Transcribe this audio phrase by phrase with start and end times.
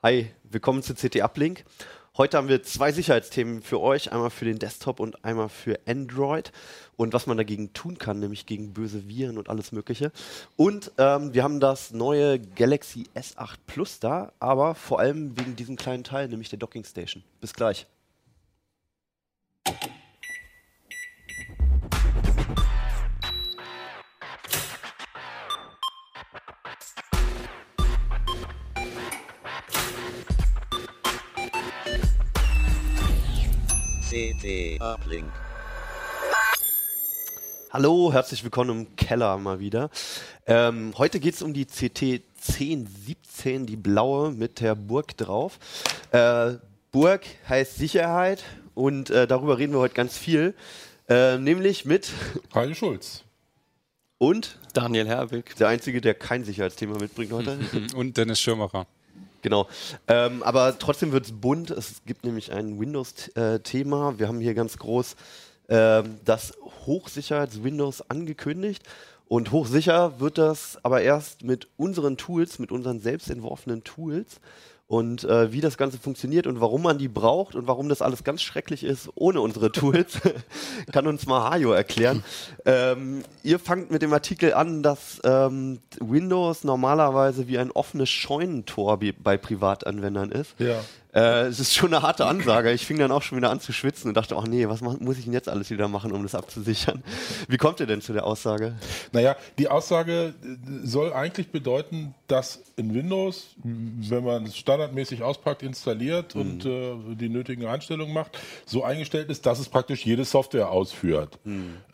[0.00, 1.64] Hi, willkommen zu CT Uplink.
[2.16, 6.52] Heute haben wir zwei Sicherheitsthemen für euch, einmal für den Desktop und einmal für Android
[6.96, 10.12] und was man dagegen tun kann, nämlich gegen böse Viren und alles Mögliche.
[10.54, 15.74] Und ähm, wir haben das neue Galaxy S8 Plus da, aber vor allem wegen diesem
[15.74, 17.24] kleinen Teil, nämlich der Docking Station.
[17.40, 17.88] Bis gleich.
[34.38, 35.32] CT Uplink.
[37.70, 39.90] Hallo, herzlich willkommen im Keller mal wieder.
[40.46, 45.58] Ähm, heute geht es um die CT 1017, die blaue mit der Burg drauf.
[46.12, 46.54] Äh,
[46.92, 50.54] Burg heißt Sicherheit und äh, darüber reden wir heute ganz viel.
[51.08, 52.10] Äh, nämlich mit
[52.54, 53.24] Heide Schulz.
[54.18, 55.56] und Daniel Herwig.
[55.56, 57.58] der Einzige, der kein Sicherheitsthema mitbringt heute.
[57.96, 58.86] Und Dennis Schirmacher.
[59.42, 59.68] Genau.
[60.08, 61.70] Ähm, aber trotzdem wird es bunt.
[61.70, 64.18] Es gibt nämlich ein Windows-Thema.
[64.18, 65.16] Wir haben hier ganz groß
[65.68, 66.54] ähm, das
[66.86, 68.82] Hochsicherheits-Windows angekündigt.
[69.28, 74.40] Und hochsicher wird das aber erst mit unseren Tools, mit unseren selbst entworfenen Tools.
[74.88, 78.24] Und äh, wie das Ganze funktioniert und warum man die braucht und warum das alles
[78.24, 80.18] ganz schrecklich ist ohne unsere Tools,
[80.92, 82.24] kann uns mal Hajo erklären.
[82.64, 88.98] Ähm, ihr fangt mit dem Artikel an, dass ähm, Windows normalerweise wie ein offenes Scheunentor
[88.98, 90.58] bei Privatanwendern ist.
[90.58, 90.80] Ja.
[91.18, 92.70] Äh, es ist schon eine harte Ansage.
[92.70, 95.18] Ich fing dann auch schon wieder an zu schwitzen und dachte, ach nee, was muss
[95.18, 97.02] ich denn jetzt alles wieder machen, um das abzusichern?
[97.48, 98.76] Wie kommt ihr denn zu der Aussage?
[99.12, 105.64] Naja, die Aussage äh, soll eigentlich bedeuten, dass in Windows, wenn man es standardmäßig auspackt,
[105.64, 110.70] installiert und äh, die nötigen Einstellungen macht, so eingestellt ist, dass es praktisch jede Software
[110.70, 111.38] ausführt.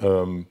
[0.01, 0.47] Ähm,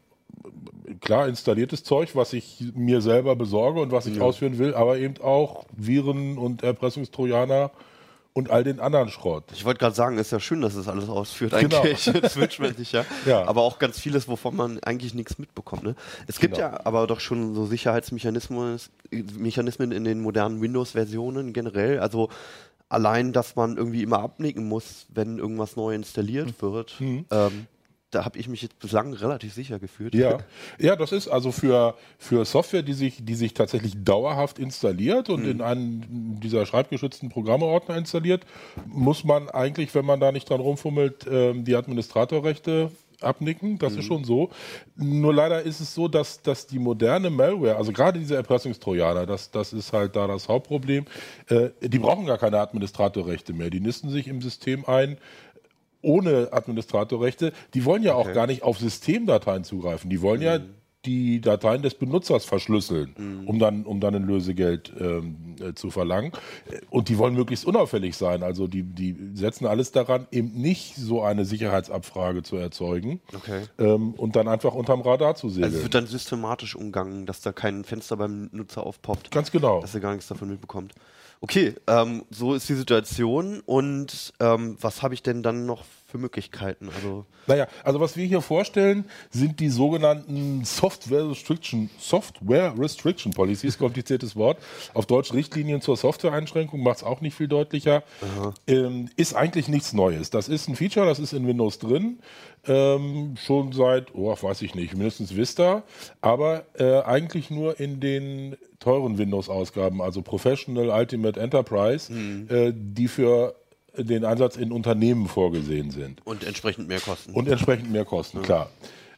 [1.02, 5.22] klar installiertes Zeug, was ich mir selber besorge und was ich ausführen will, aber eben
[5.22, 7.72] auch Viren und Erpressungstrojaner
[8.34, 9.44] und all den anderen Schrott.
[9.54, 11.82] Ich wollte gerade sagen, ist ja schön, dass es alles ausführt Genau.
[11.82, 12.06] eigentlich.
[12.22, 13.06] Das wünscht man sich ja.
[13.26, 13.46] Ja.
[13.48, 15.84] Aber auch ganz vieles, wovon man eigentlich nichts mitbekommt.
[15.84, 15.96] Ne?
[16.28, 16.68] Es gibt Genau.
[16.70, 18.80] ja aber doch schon so Sicherheitsmechanismen
[19.38, 22.00] Mechanismen in den modernen Windows-Versionen generell.
[22.00, 22.30] Also
[22.90, 26.96] allein, dass man irgendwie immer abnicken muss, wenn irgendwas neu installiert wird.
[27.00, 27.68] Ähm,
[28.14, 30.16] da habe ich mich jetzt bislang relativ sicher gefühlt.
[30.16, 30.40] Ja,
[30.80, 35.46] ja, das ist also für, für Software, die sich, die sich tatsächlich dauerhaft installiert und
[35.46, 38.46] in einen dieser schreibgeschützten Programmeordner installiert,
[38.86, 42.92] muss man eigentlich, wenn man da nicht dran rumfummelt, ähm, die Administratorrechte
[43.24, 43.80] abnicken.
[43.80, 44.50] Das ist schon so.
[44.96, 49.52] Nur leider ist es so, dass, dass die moderne Malware, also gerade diese Erpressungstrojaner, das,
[49.52, 51.06] das ist halt da das Hauptproblem,
[51.48, 53.70] äh, die brauchen gar keine Administratorrechte mehr.
[53.70, 55.18] Die nisten sich im System ein,
[56.04, 60.10] ohne Administratorrechte, die wollen ja auch gar nicht auf Systemdateien zugreifen.
[60.10, 60.60] Die wollen ja
[61.06, 66.32] die Dateien des Benutzers verschlüsseln, um dann um dann ein Lösegeld ähm, äh, zu verlangen.
[66.72, 68.42] Äh, Und die wollen möglichst unauffällig sein.
[68.42, 73.64] Also die die setzen alles daran, eben nicht so eine Sicherheitsabfrage zu erzeugen Okay.
[73.80, 75.66] ähm, und dann einfach unterm Radar zu segeln.
[75.66, 79.30] Also es wird dann systematisch umgangen, dass da kein Fenster beim Nutzer aufpoppt.
[79.30, 79.82] Ganz genau.
[79.82, 80.94] dass er gar nichts davon mitbekommt.
[81.44, 85.84] Okay, ähm, so ist die Situation und ähm, was habe ich denn dann noch
[86.14, 86.90] für Möglichkeiten?
[86.96, 93.80] Also Naja, also was wir hier vorstellen, sind die sogenannten Software Restriction, Software Restriction Policies,
[93.80, 94.60] kompliziertes Wort.
[94.94, 98.04] Auf Deutsch Richtlinien zur Software-Einschränkung, macht es auch nicht viel deutlicher.
[98.68, 100.30] Ähm, ist eigentlich nichts Neues.
[100.30, 102.20] Das ist ein Feature, das ist in Windows drin.
[102.68, 105.82] Ähm, schon seit, oh, weiß ich nicht, mindestens Vista,
[106.22, 113.56] aber äh, eigentlich nur in den teuren Windows-Ausgaben, also Professional, Ultimate, Enterprise, äh, die für
[113.98, 116.22] den Einsatz in Unternehmen vorgesehen sind.
[116.26, 117.32] und entsprechend mehr Kosten.
[117.34, 118.70] Und entsprechend mehr Kosten, klar.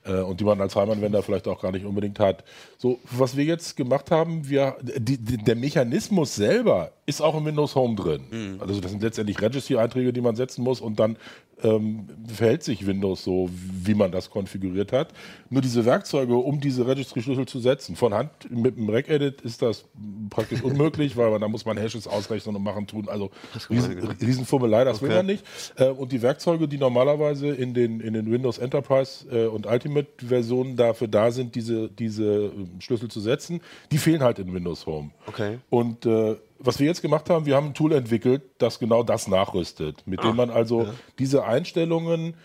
[0.04, 2.44] Äh, Und die man als Heimanwender vielleicht auch gar nicht unbedingt hat.
[2.78, 7.46] So, was wir jetzt gemacht haben, wir, die, die, der Mechanismus selber ist auch im
[7.46, 8.58] Windows Home drin.
[8.60, 11.18] Also das sind letztendlich Registry-Einträge, die man setzen muss und dann
[11.64, 15.14] ähm, verhält sich Windows so, wie man das konfiguriert hat.
[15.50, 19.86] Nur diese Werkzeuge, um diese Registry-Schlüssel zu setzen, von Hand mit dem Regedit ist das
[20.30, 23.08] praktisch unmöglich, weil man, da muss man Hashes ausrechnen und machen tun.
[23.10, 23.32] Also
[23.70, 25.18] riesen, Riesenfummelei, das will Okay.
[25.18, 25.46] man nicht.
[25.78, 30.76] Äh, und die Werkzeuge, die normalerweise in den, in den Windows Enterprise äh, und Ultimate-Versionen
[30.76, 33.62] dafür da sind, diese, diese äh, Schlüssel zu setzen,
[33.92, 35.12] die fehlen halt in Windows Home.
[35.28, 35.60] Okay.
[35.70, 39.28] Und äh, was wir jetzt gemacht haben, wir haben ein Tool entwickelt, das genau das
[39.28, 40.88] nachrüstet, mit dem man also
[41.20, 42.36] diese Einstellungen,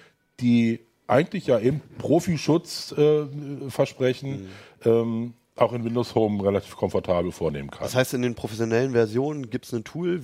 [0.40, 3.26] die eigentlich ja eben Profischutz äh,
[3.68, 4.48] versprechen,
[4.84, 7.82] ähm, auch in Windows Home relativ komfortabel vornehmen kann.
[7.82, 10.22] das heißt, in den professionellen Versionen gibt es ein Tool,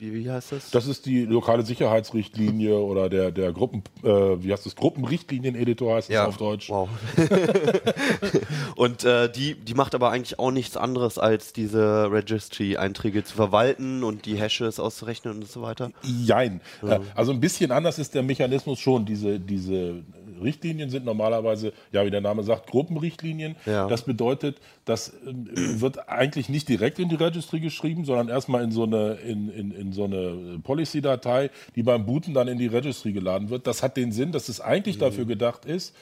[0.00, 0.70] wie, wie heißt das?
[0.70, 6.08] Das ist die lokale Sicherheitsrichtlinie oder der, der Gruppen, äh, wie heißt das, Gruppenrichtlinieneditor heißt
[6.08, 6.70] ja, es auf Deutsch.
[6.70, 6.88] Wow.
[8.76, 14.02] und äh, die, die macht aber eigentlich auch nichts anderes, als diese Registry-Einträge zu verwalten
[14.02, 15.90] und die Hashes auszurechnen und so weiter.
[16.02, 16.60] Jein.
[16.82, 17.00] Ja.
[17.14, 19.04] Also ein bisschen anders ist der Mechanismus schon.
[19.04, 20.02] Diese, diese
[20.42, 23.56] Richtlinien sind normalerweise, ja, wie der Name sagt, Gruppenrichtlinien.
[23.66, 23.88] Ja.
[23.88, 28.72] Das bedeutet, das äh, wird eigentlich nicht direkt in die Registry geschrieben, sondern erstmal in
[28.72, 33.12] so eine, in, in, in so eine Policy-Datei, die beim Booten dann in die Registry
[33.12, 33.66] geladen wird.
[33.66, 35.00] Das hat den Sinn, dass es eigentlich mhm.
[35.00, 35.94] dafür gedacht ist,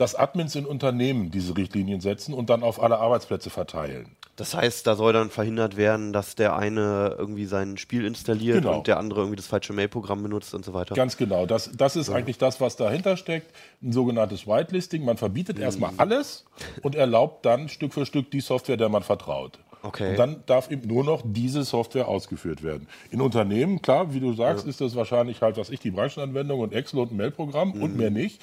[0.00, 4.16] dass Admins in Unternehmen diese Richtlinien setzen und dann auf alle Arbeitsplätze verteilen.
[4.36, 8.78] Das heißt, da soll dann verhindert werden, dass der eine irgendwie sein Spiel installiert genau.
[8.78, 10.94] und der andere irgendwie das falsche Mail-Programm benutzt und so weiter.
[10.94, 11.44] Ganz genau.
[11.44, 12.14] Das, das ist ja.
[12.14, 13.54] eigentlich das, was dahinter steckt.
[13.82, 15.04] Ein sogenanntes Whitelisting.
[15.04, 15.64] Man verbietet mhm.
[15.64, 16.46] erstmal alles
[16.80, 19.58] und erlaubt dann Stück für Stück die Software, der man vertraut.
[19.82, 20.12] Okay.
[20.12, 22.88] Und dann darf eben nur noch diese Software ausgeführt werden.
[23.10, 24.70] In Unternehmen, klar, wie du sagst, ja.
[24.70, 27.82] ist das wahrscheinlich halt, was ich, die Branchenanwendung und Excel und ein Mailprogramm mhm.
[27.82, 28.40] und mehr nicht.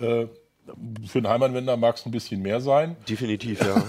[0.00, 0.04] Ja.
[0.04, 0.28] Äh,
[1.06, 2.96] für einen Heimanwender mag es ein bisschen mehr sein.
[3.08, 3.82] Definitiv, ja.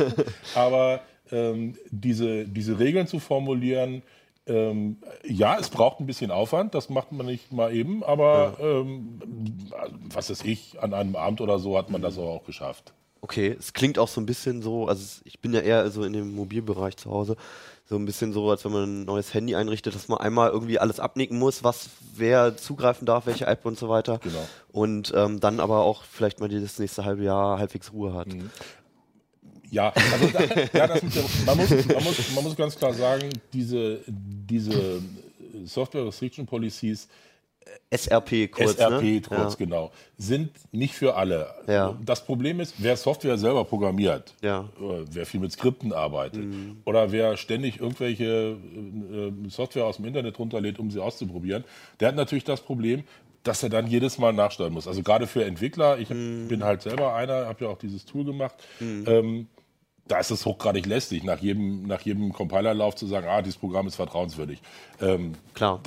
[0.54, 4.02] Aber ähm, diese, diese Regeln zu formulieren,
[4.46, 8.80] ähm, ja, es braucht ein bisschen Aufwand, das macht man nicht mal eben, aber ja.
[8.80, 9.20] ähm,
[10.12, 12.94] was ist ich, an einem Abend oder so hat man das auch geschafft.
[13.20, 16.12] Okay, es klingt auch so ein bisschen so, also ich bin ja eher so in
[16.12, 17.36] dem Mobilbereich zu Hause,
[17.88, 20.78] so ein bisschen so, als wenn man ein neues Handy einrichtet, dass man einmal irgendwie
[20.78, 24.18] alles abnicken muss, was wer zugreifen darf, welche App und so weiter.
[24.22, 24.46] Genau.
[24.72, 28.28] Und ähm, dann aber auch vielleicht mal das nächste halbe Jahr halbwegs Ruhe hat.
[28.28, 28.50] Mhm.
[29.70, 31.02] Ja, also da, ja, das,
[31.44, 35.02] man, muss, man, muss, man muss ganz klar sagen, diese, diese
[35.64, 37.08] Software Restriction Policies
[37.90, 38.76] SRP kurz.
[38.76, 39.20] SRP ne?
[39.20, 39.64] kurz, ja.
[39.64, 39.90] genau.
[40.16, 41.48] Sind nicht für alle.
[41.66, 41.96] Ja.
[42.04, 44.68] Das Problem ist, wer Software selber programmiert, ja.
[44.80, 46.78] Äh, wer viel mit Skripten arbeitet mhm.
[46.84, 51.64] oder wer ständig irgendwelche äh, Software aus dem Internet runterlädt, um sie auszuprobieren,
[52.00, 53.04] der hat natürlich das Problem,
[53.42, 54.86] dass er dann jedes Mal nachsteuern muss.
[54.86, 56.48] Also gerade für Entwickler, ich mhm.
[56.48, 58.56] bin halt selber einer, habe ja auch dieses Tool gemacht.
[58.80, 59.04] Mhm.
[59.06, 59.46] Ähm,
[60.08, 63.86] da ist es hochgradig lästig, nach jedem, nach jedem Compilerlauf zu sagen, ah, dieses Programm
[63.86, 64.60] ist vertrauenswürdig.
[65.00, 65.80] Ähm, Klar.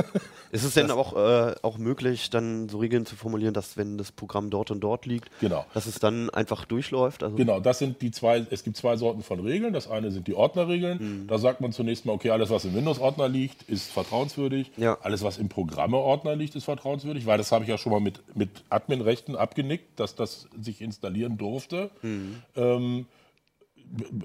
[0.52, 4.12] ist es denn auch, äh, auch möglich, dann so Regeln zu formulieren, dass wenn das
[4.12, 5.64] Programm dort und dort liegt, genau.
[5.74, 7.22] dass es dann einfach durchläuft?
[7.22, 9.72] Also genau, das sind die zwei, es gibt zwei Sorten von Regeln.
[9.72, 11.22] Das eine sind die Ordnerregeln.
[11.22, 11.26] Mhm.
[11.26, 14.70] Da sagt man zunächst mal, okay, alles, was im Windows-Ordner liegt, ist vertrauenswürdig.
[14.76, 14.98] Ja.
[15.02, 18.20] Alles, was im Programme-Ordner liegt, ist vertrauenswürdig, weil das habe ich ja schon mal mit,
[18.36, 21.90] mit Admin-Rechten abgenickt, dass das sich installieren durfte.
[22.02, 22.42] Mhm.
[22.56, 23.06] Ähm,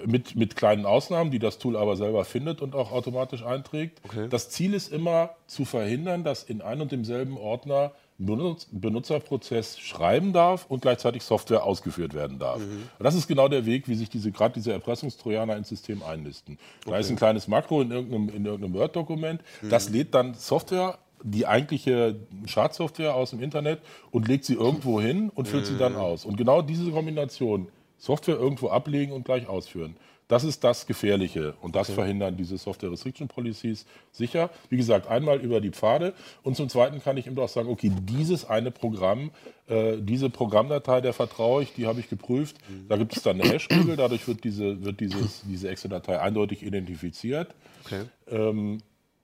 [0.05, 3.99] mit, mit kleinen Ausnahmen, die das Tool aber selber findet und auch automatisch einträgt.
[4.05, 4.27] Okay.
[4.29, 10.33] Das Ziel ist immer zu verhindern, dass in einem und demselben Ordner Benutz Benutzerprozess schreiben
[10.33, 12.59] darf und gleichzeitig Software ausgeführt werden darf.
[12.59, 12.89] Mhm.
[12.97, 16.57] Und das ist genau der Weg, wie sich diese gerade diese Erpressungstrojaner ins System einnisten.
[16.85, 17.01] Da okay.
[17.01, 19.69] ist ein kleines Makro in irgendeinem, in irgendeinem Word-Dokument, mhm.
[19.69, 22.15] das lädt dann Software die eigentliche
[22.45, 23.81] Schadsoftware aus dem Internet
[24.11, 25.67] und legt sie irgendwo hin und führt mhm.
[25.67, 26.25] sie dann aus.
[26.25, 27.67] Und genau diese Kombination
[27.97, 29.95] Software irgendwo ablegen und gleich ausführen.
[30.27, 31.95] Das ist das Gefährliche und das okay.
[31.95, 34.49] verhindern diese Software Restriction Policies sicher.
[34.69, 36.13] Wie gesagt, einmal über die Pfade
[36.43, 39.31] und zum Zweiten kann ich eben auch sagen, okay, dieses eine Programm,
[39.67, 42.57] äh, diese Programmdatei, der vertraue ich, die habe ich geprüft.
[42.89, 47.55] Da gibt es dann eine Hash-Regel, dadurch wird diese, wird dieses, diese Excel-Datei eindeutig identifiziert.
[47.85, 48.03] Okay.
[48.27, 48.79] Ähm,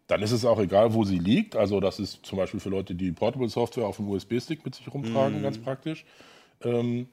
[0.07, 1.55] dann ist es auch egal, wo sie liegt.
[1.57, 4.93] Also das ist zum Beispiel für Leute, die Portable Software auf dem USB-Stick mit sich
[4.93, 5.43] rumtragen, mhm.
[5.43, 6.05] ganz praktisch.
[6.61, 7.07] Ähm,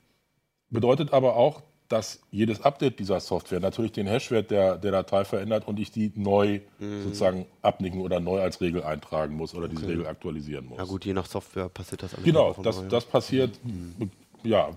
[0.70, 5.66] Bedeutet aber auch, dass jedes Update dieser Software natürlich den Hashwert der, der Datei verändert
[5.66, 7.02] und ich die neu mhm.
[7.02, 9.74] sozusagen abnicken oder neu als Regel eintragen muss oder okay.
[9.76, 10.78] diese Regel aktualisieren muss.
[10.78, 12.24] Ja gut, je nach Software passiert das alles.
[12.24, 14.12] Genau, das, das passiert, mhm.
[14.44, 14.68] ja.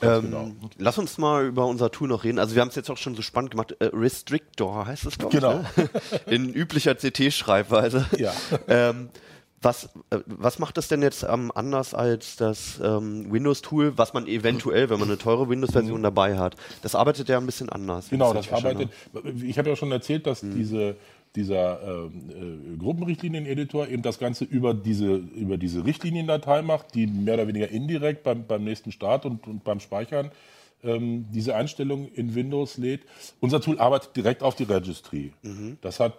[0.00, 0.50] Ähm, genau.
[0.78, 2.38] Lass uns mal über unser Tool noch reden.
[2.38, 3.76] Also wir haben es jetzt auch schon so spannend gemacht.
[3.78, 5.60] Äh, Restrictor heißt es, glaube genau.
[5.60, 5.76] ich.
[5.76, 5.90] Ne?
[6.34, 8.06] In üblicher CT-Schreibweise.
[8.16, 8.32] Ja.
[8.66, 9.10] ähm,
[9.62, 14.26] was, äh, was macht das denn jetzt ähm, anders als das ähm, Windows-Tool, was man
[14.26, 16.56] eventuell, wenn man eine teure Windows-Version dabei hat?
[16.82, 18.10] Das arbeitet ja ein bisschen anders.
[18.10, 18.90] Genau, das arbeitet.
[19.42, 20.54] Ich habe ja schon erzählt, dass mhm.
[20.54, 20.96] diese
[21.34, 27.34] dieser äh, äh, Gruppenrichtlinien-Editor eben das Ganze über diese, über diese Richtliniendatei macht, die mehr
[27.34, 30.30] oder weniger indirekt beim, beim nächsten Start und, und beim Speichern
[30.82, 33.02] ähm, diese Einstellung in Windows lädt.
[33.40, 35.32] Unser Tool arbeitet direkt auf die Registry.
[35.42, 35.76] Mhm.
[35.82, 36.14] Das hat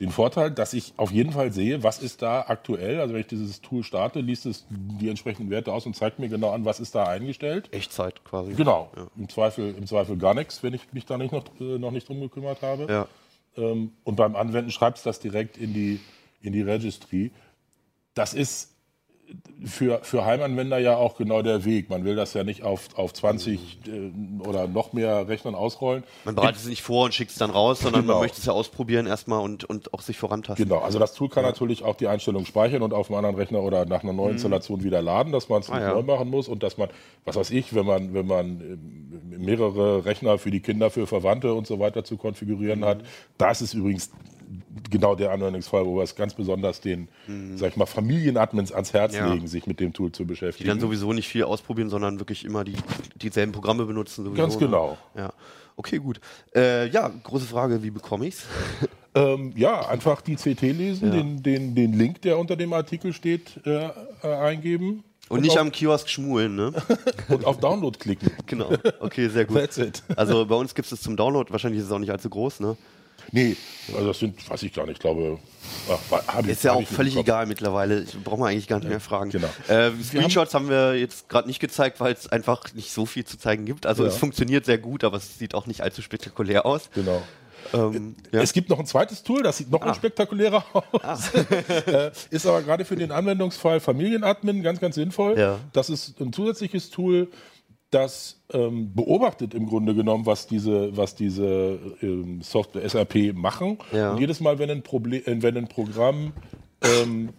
[0.00, 3.00] den Vorteil, dass ich auf jeden Fall sehe, was ist da aktuell.
[3.00, 6.28] Also wenn ich dieses Tool starte, liest es die entsprechenden Werte aus und zeigt mir
[6.28, 7.68] genau an, was ist da eingestellt.
[7.72, 8.52] Echtzeit quasi.
[8.52, 8.90] Genau.
[8.96, 9.08] Ja.
[9.16, 12.08] Im, Zweifel, Im Zweifel gar nichts, wenn ich mich da nicht noch, äh, noch nicht
[12.08, 12.86] drum gekümmert habe.
[12.88, 13.08] Ja.
[13.56, 15.98] Ähm, und beim Anwenden schreibt es das direkt in die,
[16.42, 17.32] in die Registry.
[18.14, 18.74] Das ist
[19.64, 21.90] für, für Heimanwender ja auch genau der Weg.
[21.90, 24.10] Man will das ja nicht auf, auf 20 äh,
[24.46, 26.04] oder noch mehr Rechnern ausrollen.
[26.24, 28.14] Man bereitet es nicht vor und schickt es dann raus, sondern Genau.
[28.14, 30.66] man möchte es ja ausprobieren erstmal und, und auch sich vorantasten.
[30.68, 33.60] Genau, also das Tool kann natürlich auch die Einstellung speichern und auf einem anderen Rechner
[33.62, 35.74] oder nach einer neuen Installation wieder laden, dass man es Mhm.
[35.74, 35.92] Ah, ja.
[35.94, 36.88] neu machen muss und dass man,
[37.24, 41.52] was weiß ich, wenn man, wenn man ähm, mehrere Rechner für die Kinder, für Verwandte
[41.52, 43.00] und so weiter zu konfigurieren hat,
[43.36, 44.10] das ist übrigens
[44.90, 47.08] genau der Anwendungsfall, wo wir es ganz besonders den,
[47.56, 49.18] sag ich mal, Familienadmins ans Herz Mhm.
[49.18, 49.32] Ja.
[49.34, 50.68] legen, sich mit dem Tool zu Die beschäftigen.
[50.68, 52.74] dann sowieso nicht viel ausprobieren, sondern wirklich immer die,
[53.16, 54.24] dieselben Programme benutzen.
[54.24, 54.96] Sowieso, Ganz genau.
[55.14, 55.22] Ne?
[55.22, 55.32] Ja.
[55.76, 56.20] Okay, gut.
[56.54, 58.44] Äh, ja, große Frage, wie bekomme ich's?
[59.14, 63.58] Ähm, ja, einfach die CT lesen, den, den, den Link, der unter dem Artikel steht,
[63.66, 63.88] äh,
[64.22, 65.02] äh, eingeben.
[65.30, 66.72] Und nicht auf, am Kiosk schmulen, ne?
[67.28, 68.30] und auf Download klicken.
[68.46, 68.70] genau.
[69.00, 69.56] Okay, sehr gut.
[69.56, 70.02] That's it.
[70.14, 72.76] Also bei uns gibt es zum Download, wahrscheinlich ist es auch nicht allzu groß, ne?
[73.32, 73.56] Nee,
[73.94, 75.38] also das sind, weiß ich gar nicht, ich glaube,
[76.26, 78.02] ach, ich, Ist ja auch völlig egal mittlerweile.
[78.02, 79.30] Ich brauche man eigentlich gar nicht mehr fragen.
[79.30, 79.48] genau.
[79.68, 83.38] Äh, Screenshots haben wir jetzt gerade nicht gezeigt, weil es einfach nicht so viel zu
[83.38, 83.86] zeigen gibt.
[83.86, 84.08] Also Ja.
[84.08, 86.90] es funktioniert sehr gut, aber es sieht auch nicht allzu spektakulär aus.
[86.94, 87.22] Genau.
[87.74, 88.40] Ähm, ja.
[88.40, 88.42] Ah.
[88.42, 91.34] Es gibt noch ein zweites Tool, das sieht noch unspektakulärer aus.
[91.86, 95.38] äh, ist aber gerade für den Anwendungsfall Familienadmin ganz, ganz sinnvoll.
[95.38, 95.58] Ja.
[95.72, 97.28] Das ist ein zusätzliches Tool,
[97.90, 103.78] das ähm, beobachtet im Grunde genommen, was diese, was diese ähm, Software SAP machen.
[103.92, 104.12] Ja.
[104.12, 106.32] Und jedes Mal, wenn ein, Problem, äh, wenn ein Programm
[106.82, 107.30] ähm,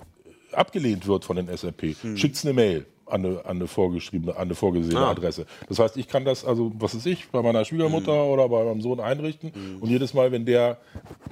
[0.51, 2.18] abgelehnt wird von den SAP, Hm.
[2.18, 5.12] schickt es eine Mail an eine, an eine vorgeschriebene, an eine vorgesehene Ah.
[5.12, 5.46] Adresse.
[5.68, 8.29] Das heißt, ich kann das also, was weiß ich, bei meiner Schwiegermutter Hm.
[8.32, 9.51] oder bei meinem Sohn einrichten.
[9.82, 10.77] Und jedes Mal, wenn der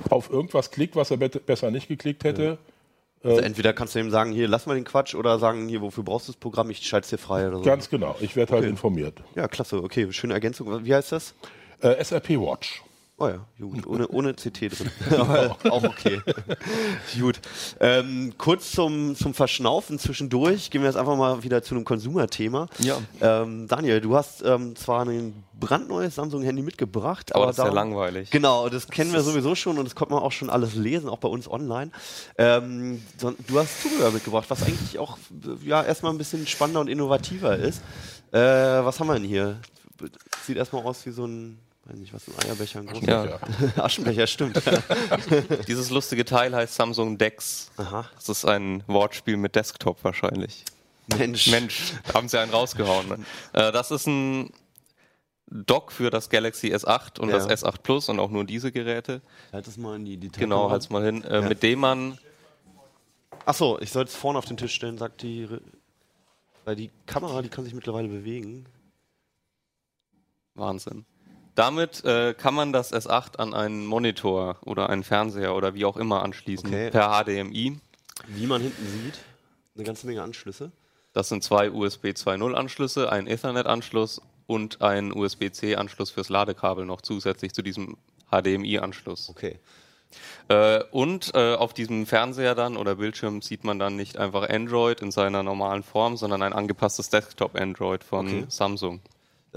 [0.09, 2.57] auf irgendwas klickt, was er bet- besser nicht geklickt hätte,
[3.23, 6.03] Also entweder kannst du ihm sagen, hier, lass mal den Quatsch, oder sagen, hier, wofür
[6.03, 7.63] brauchst du das Programm, ich schalte es dir frei oder so.
[7.63, 9.21] ganz genau, ich werde halt informiert.
[9.35, 10.85] ja, klasse, okay, schöne Ergänzung.
[10.85, 11.35] Wie heißt das?
[11.81, 12.83] Äh, SAP Watch.
[13.19, 14.91] Oh ja, gut, ohne, ohne CT drin.
[15.19, 16.21] Aber auch okay.
[17.19, 17.39] gut.
[17.79, 22.67] Ähm, kurz zum, zum Verschnaufen zwischendurch gehen wir jetzt einfach mal wieder zu einem Konsumerthema.
[22.77, 22.99] Ja.
[23.19, 27.71] Ähm, Daniel, du hast ähm, zwar ein brandneues Samsung-Handy mitgebracht, Aber aber, das ist ja
[27.71, 28.29] langweilig.
[28.29, 31.17] Genau, das kennen wir sowieso schon und das konnte man auch schon alles lesen, auch
[31.17, 31.89] bei uns online.
[32.37, 35.17] Ähm, du hast Zubehör mitgebracht, was eigentlich auch
[35.65, 37.81] ja erstmal ein bisschen spannender und innovativer ist.
[38.31, 39.59] Äh, was haben wir denn hier?
[40.45, 41.57] Sieht erstmal aus wie so ein,
[41.89, 43.39] weiß nicht, was ein Eierbecher, ein großer Ja.
[43.83, 44.61] Aschenbecher, stimmt.
[45.67, 47.71] Dieses lustige Teil heißt Samsung Dex.
[47.77, 48.09] Aha.
[48.15, 50.63] Das ist ein Wortspiel mit Desktop wahrscheinlich.
[51.17, 51.47] Mensch.
[51.47, 53.07] Mensch, haben sie einen rausgehauen.
[53.07, 53.17] Ne?
[53.53, 54.51] Äh, das ist ein
[55.49, 57.37] Dock für das Galaxy S8 und Ja.
[57.37, 59.21] das S8 Plus und auch nur diese Geräte.
[59.53, 60.41] Halt das mal in die Detail.
[60.41, 61.23] Genau, halt's mal hin.
[61.23, 62.17] Äh, Mit dem man
[63.45, 65.45] Achso, ich soll es vorne auf den Tisch stellen, sagt die.
[65.45, 65.61] Re-
[66.65, 68.65] Weil die Kamera, die kann sich mittlerweile bewegen.
[70.55, 71.05] Wahnsinn.
[71.57, 75.97] Damit äh, kann man das S8 an einen Monitor oder einen Fernseher oder wie auch
[75.97, 76.91] immer anschließen Okay.
[76.91, 77.79] per HDMI.
[78.27, 79.17] Wie man hinten sieht,
[79.75, 80.71] eine ganze Menge Anschlüsse.
[81.13, 87.53] Das sind zwei USB 2.0 Anschlüsse, ein Ethernet-Anschluss und ein USB-C-Anschluss fürs Ladekabel noch zusätzlich
[87.53, 87.97] zu diesem
[88.31, 89.29] HDMI-Anschluss.
[89.29, 89.57] Okay.
[90.49, 95.01] Äh, und äh, auf diesem Fernseher dann oder Bildschirm sieht man dann nicht einfach Android
[95.01, 98.45] in seiner normalen Form, sondern ein angepasstes Desktop-Android von Okay.
[98.47, 99.01] Samsung.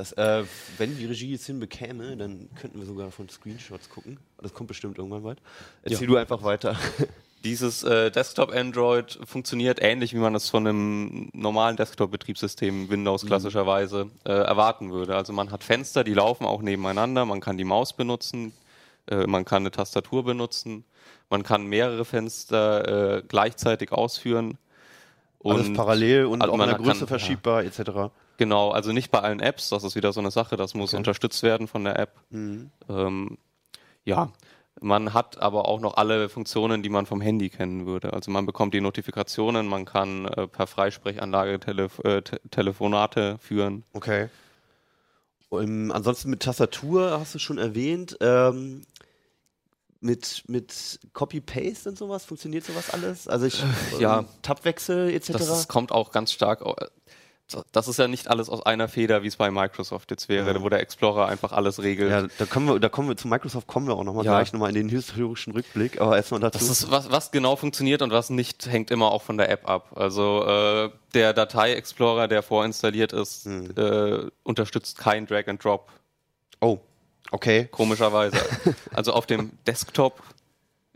[0.01, 0.45] Das, äh,
[0.79, 4.17] wenn die Regie jetzt hinbekäme, dann könnten wir sogar von Screenshots gucken.
[4.41, 5.37] Das kommt bestimmt irgendwann weit.
[5.83, 6.75] Erzähl du einfach weiter.
[7.45, 14.31] Dieses äh, Desktop-Android funktioniert ähnlich, wie man es von einem normalen Desktop-Betriebssystem Windows klassischerweise äh,
[14.33, 15.17] erwarten würde.
[15.17, 18.55] Also man hat Fenster, die laufen auch nebeneinander, man kann die Maus benutzen,
[19.07, 20.85] äh, man kann eine Tastatur benutzen,
[21.29, 24.57] man kann mehrere Fenster äh, gleichzeitig ausführen.
[25.45, 27.81] Alles parallel und also auch in der Größe kann- verschiebbar, etc.
[28.41, 31.43] Genau, also nicht bei allen Apps, das ist wieder so eine Sache, das muss unterstützt
[31.43, 32.15] werden von der App.
[32.31, 32.71] Mhm.
[32.89, 33.37] Ähm,
[34.03, 34.33] ja,
[34.81, 38.15] man hat aber auch noch alle Funktionen, die man vom Handy kennen würde.
[38.15, 43.85] Also man bekommt die Notifikationen, man kann äh, per Freisprechanlage Telef äh, Te Telefonate führen.
[43.93, 44.31] Okay.
[45.53, 48.17] Ähm, ansonsten mit Tastatur hast du schon erwähnt.
[48.23, 48.87] Ähm,
[50.01, 53.29] mit mit Copy-Paste und sowas, funktioniert sowas alles?
[53.29, 53.63] Also ich,
[53.99, 54.21] ja.
[54.21, 55.33] ähm, Tabwechsel etc.
[55.33, 56.65] Das kommt auch ganz stark.
[57.73, 60.63] Das ist ja nicht alles aus einer Feder, wie es bei Microsoft jetzt wäre, Ja.
[60.63, 62.11] wo der Explorer einfach alles regelt.
[62.11, 64.33] ja, da kommen wir, da kommen wir zu Microsoft kommen wir auch nochmal Ja.
[64.39, 66.59] gleich nochmal in den historischen Rückblick, aber erstmal dazu.
[66.59, 69.69] Das ist, was, was genau funktioniert und was nicht, hängt immer auch von der App
[69.69, 69.93] ab.
[69.97, 73.71] Also äh, der Datei-Explorer, der vorinstalliert ist, Hm.
[73.77, 75.91] äh, unterstützt kein Drag and Drop,
[76.61, 76.79] oh,
[77.31, 77.69] okay.
[77.71, 78.37] komischerweise.
[78.95, 80.23] also auf dem Desktop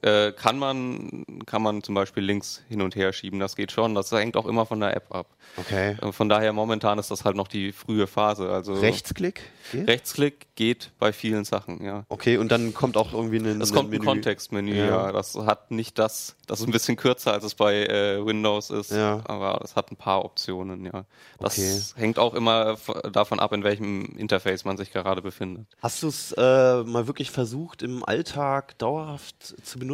[0.04, 3.94] Äh, kann man kann man zum Beispiel Links hin und her schieben, das geht schon.
[3.94, 5.26] Das hängt auch immer von der App ab.
[5.56, 5.96] Okay.
[6.00, 8.50] Äh, Von daher momentan ist das halt noch die frühe Phase.
[8.50, 9.40] Also Rechtsklick?
[9.73, 9.88] Geht?
[9.88, 12.04] Rechtsklick geht bei vielen Sachen, ja.
[12.08, 14.04] Okay, und dann kommt auch irgendwie ein, Es ein kommt ein Menü.
[14.04, 14.87] Kontextmenü, Ja.
[15.06, 15.12] ja.
[15.12, 18.90] Das hat nicht das, das ist ein bisschen kürzer, als es bei äh, Windows ist,
[18.90, 19.23] Ja.
[19.25, 21.04] aber es hat ein paar Optionen, ja.
[21.38, 21.80] Das Okay.
[21.96, 22.76] hängt auch immer
[23.12, 25.66] davon ab, in welchem Interface man sich gerade befindet.
[25.80, 29.93] Hast du es äh, mal wirklich versucht, im Alltag dauerhaft zu benutzen?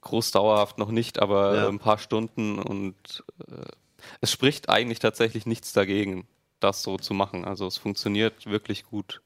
[0.00, 1.64] Groß dauerhaft noch nicht, aber Ja.
[1.66, 2.94] äh, ein paar Stunden und
[3.50, 3.64] äh,
[4.20, 6.26] es spricht eigentlich tatsächlich nichts dagegen,
[6.60, 7.44] das so zu machen.
[7.44, 9.20] Also es funktioniert wirklich gut.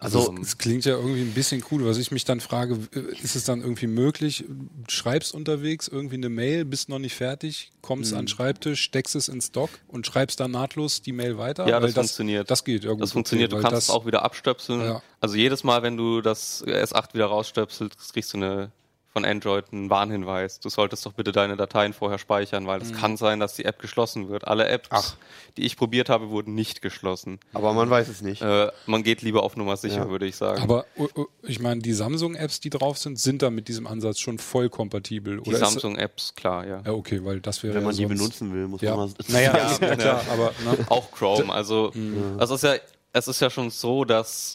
[0.00, 1.84] Also, Ähm, Es klingt ja irgendwie ein bisschen cool.
[1.84, 2.78] Was ich mich dann frage,
[3.20, 7.72] ist es dann irgendwie möglich, du schreibst unterwegs irgendwie eine Mail, bist noch nicht fertig,
[7.82, 8.18] kommst Mhm.
[8.18, 11.66] an den Schreibtisch, steckst es ins Dock und schreibst dann nahtlos die Mail weiter?
[11.66, 12.48] Ja, Weil das funktioniert.
[12.48, 13.02] Das geht, ja gut.
[13.02, 14.82] Das funktioniert, okay, du kannst es das, auch wieder abstöpseln.
[14.82, 15.02] Ja.
[15.20, 18.70] Also jedes Mal, wenn du das S8 wieder rausstöpselst, kriegst du eine
[19.12, 20.60] von Android einen Warnhinweis.
[20.60, 22.84] Du solltest doch bitte deine Dateien vorher speichern, weil Mhm.
[22.86, 24.46] es kann sein, dass die App geschlossen wird.
[24.46, 25.16] Alle Apps,
[25.56, 27.40] die ich probiert habe, wurden nicht geschlossen.
[27.52, 28.42] aber man weiß es nicht.
[28.42, 30.08] Äh, man geht lieber auf Nummer sicher, Ja.
[30.10, 30.62] würde ich sagen.
[30.62, 34.18] Aber uh, uh, ich meine, die Samsung-Apps, die drauf sind, sind da mit diesem Ansatz
[34.20, 35.40] schon voll kompatibel.
[35.40, 36.82] die Samsung-Apps, klar, ja.
[36.84, 38.94] Ja, okay, weil das wäre Wenn man ja die sonst, benutzen will, muss Ja.
[38.96, 39.14] man mal.
[39.28, 39.96] Naja, Ja.
[39.96, 40.86] klar, aber ne?
[40.90, 41.52] Auch Chrome.
[41.52, 41.92] Also,
[42.38, 42.76] also es ist ja,
[43.12, 44.54] es ist ja schon so, dass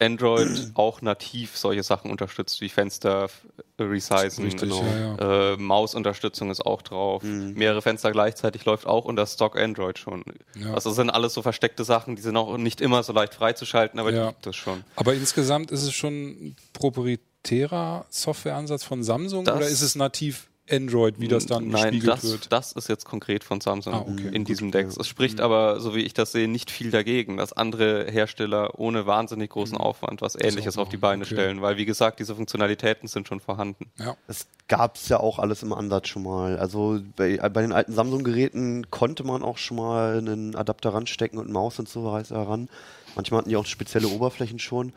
[0.00, 3.46] Android auch nativ solche Sachen unterstützt, wie Fenster f-
[3.78, 4.44] resizen.
[4.44, 4.82] Richtig, Genau.
[4.82, 5.52] ja, ja.
[5.52, 7.22] Äh, Mausunterstützung ist auch drauf.
[7.22, 7.54] Mhm.
[7.54, 10.24] Mehrere Fenster gleichzeitig läuft auch unter Stock Android schon.
[10.56, 10.74] Ja.
[10.74, 13.98] Also das sind alles so versteckte Sachen, die sind auch nicht immer so leicht freizuschalten,
[14.00, 14.84] aber die gibt es schon.
[14.96, 20.48] Aber insgesamt ist es schon ein proprietärer Softwareansatz von Samsung Das- oder ist es nativ
[20.70, 22.52] Android, wie das dann Nein, gespiegelt das, wird?
[22.52, 24.30] das ist jetzt konkret von Samsung Ah, okay.
[24.32, 24.96] in diesem Dex.
[24.96, 29.06] Es spricht aber, so wie ich das sehe, nicht viel dagegen, dass andere Hersteller ohne
[29.06, 31.34] wahnsinnig großen Aufwand was Ähnliches auf die Beine okay.
[31.34, 33.90] stellen, weil wie gesagt, diese Funktionalitäten sind schon vorhanden.
[33.98, 34.16] Ja.
[34.26, 36.58] Das gab es ja auch alles im Ansatz schon mal.
[36.58, 41.50] Also bei, bei den alten Samsung-Geräten konnte man auch schon mal einen Adapter ranstecken und
[41.50, 42.68] Maus und so weiter ran.
[43.16, 44.92] Manchmal hatten die auch spezielle Oberflächen schon.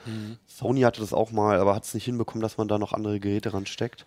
[0.46, 3.20] Sony hatte das auch mal, aber hat es nicht hinbekommen, dass man da noch andere
[3.20, 4.06] Geräte ransteckt.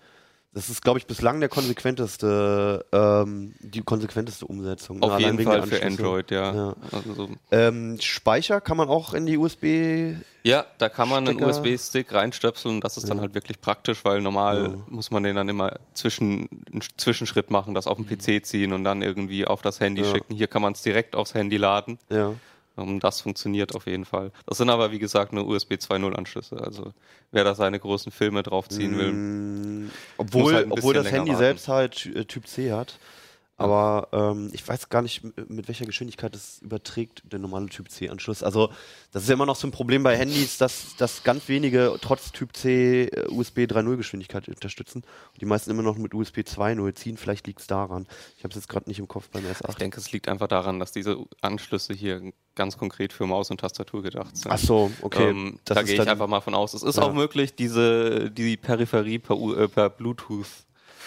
[0.56, 5.02] Das ist, glaube ich, bislang der konsequenteste, ähm, die konsequenteste Umsetzung.
[5.02, 5.82] Auf Allein jeden Fall für.
[5.84, 6.54] Android, ja.
[6.54, 6.76] Ja.
[6.92, 10.14] Also, Ähm, Speicher kann man auch in die USB.
[10.44, 11.44] ja, da kann man einen.
[11.44, 12.80] USB-Stick reinstöpseln.
[12.80, 16.80] Das ist dann halt wirklich praktisch, weil normal muss man den dann immer zwischen, einen
[16.96, 20.10] Zwischenschritt machen, das auf den PC ziehen und dann irgendwie auf das Handy Ja.
[20.10, 20.34] schicken.
[20.34, 21.98] Hier kann man es direkt aufs Handy laden.
[22.08, 22.32] Ja.
[22.76, 24.32] Um, das funktioniert auf jeden Fall.
[24.46, 26.56] Das sind aber, wie gesagt, nur USB 2.0 Anschlüsse.
[26.62, 26.92] Also
[27.32, 29.12] wer da seine großen Filme draufziehen will.
[29.12, 31.38] Mm, Obwohl, halt obwohl das Handy warten.
[31.38, 32.98] selbst halt Ty- Typ C hat.
[33.58, 38.42] Aber ähm, ich weiß gar nicht, mit welcher Geschwindigkeit es überträgt, der normale Typ C-Anschluss.
[38.42, 38.70] Also,
[39.12, 42.32] das ist ja immer noch so ein Problem bei Handys, dass, dass ganz wenige trotz
[42.32, 45.02] Typ C äh, USB 3.0 Geschwindigkeit unterstützen.
[45.32, 47.16] Und die meisten immer noch mit USB 2.0 ziehen.
[47.16, 48.06] Vielleicht liegt es daran.
[48.36, 49.78] Ich habe es jetzt gerade nicht im Kopf beim Ich S8.
[49.78, 54.02] denke, es liegt einfach daran, dass diese Anschlüsse hier ganz konkret für Maus und Tastatur
[54.02, 54.52] gedacht sind.
[54.52, 55.30] Ach so, okay.
[55.30, 56.74] Ähm, da gehe ich einfach mal von aus.
[56.74, 57.04] Es ist Ja.
[57.04, 60.46] auch möglich, diese die Peripherie per, U äh, per Bluetooth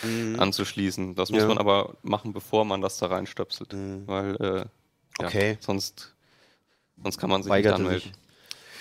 [0.03, 1.15] anzuschließen.
[1.15, 1.41] Das muss Mhm.
[1.41, 1.47] Ja.
[1.49, 4.03] man aber machen, bevor man das da reinstöpselt, Mhm.
[4.07, 4.57] weil äh,
[5.21, 5.57] ja, Okay.
[5.59, 6.15] sonst
[7.01, 8.12] sonst kann man sich Weigerte nicht anmelden.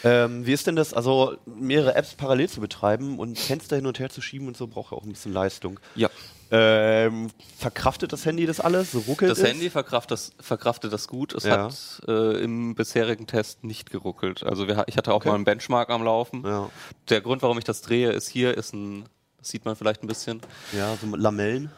[0.05, 3.99] Ähm, wie ist denn das, also mehrere Apps parallel zu betreiben und Fenster hin und
[3.99, 5.81] her zu schieben und so braucht ja auch ein bisschen Leistung.
[5.97, 6.09] Ja,
[6.51, 7.29] Ähm,
[7.59, 8.93] verkraftet das Handy das alles?
[8.93, 9.45] So ruckelt das es?
[9.45, 11.35] Handy verkraftet das, verkraftet das gut.
[11.35, 11.65] Es Ja.
[11.65, 14.45] hat äh, im bisherigen Test nicht geruckelt.
[14.45, 15.29] Also wir, ich hatte auch Okay.
[15.29, 16.45] mal einen Benchmark am Laufen.
[16.47, 16.71] Ja,
[17.11, 19.05] Der Grund, warum ich das drehe, ist hier ist ein,
[19.49, 20.41] sieht man vielleicht ein bisschen.
[20.73, 21.71] ja, so Lamellen.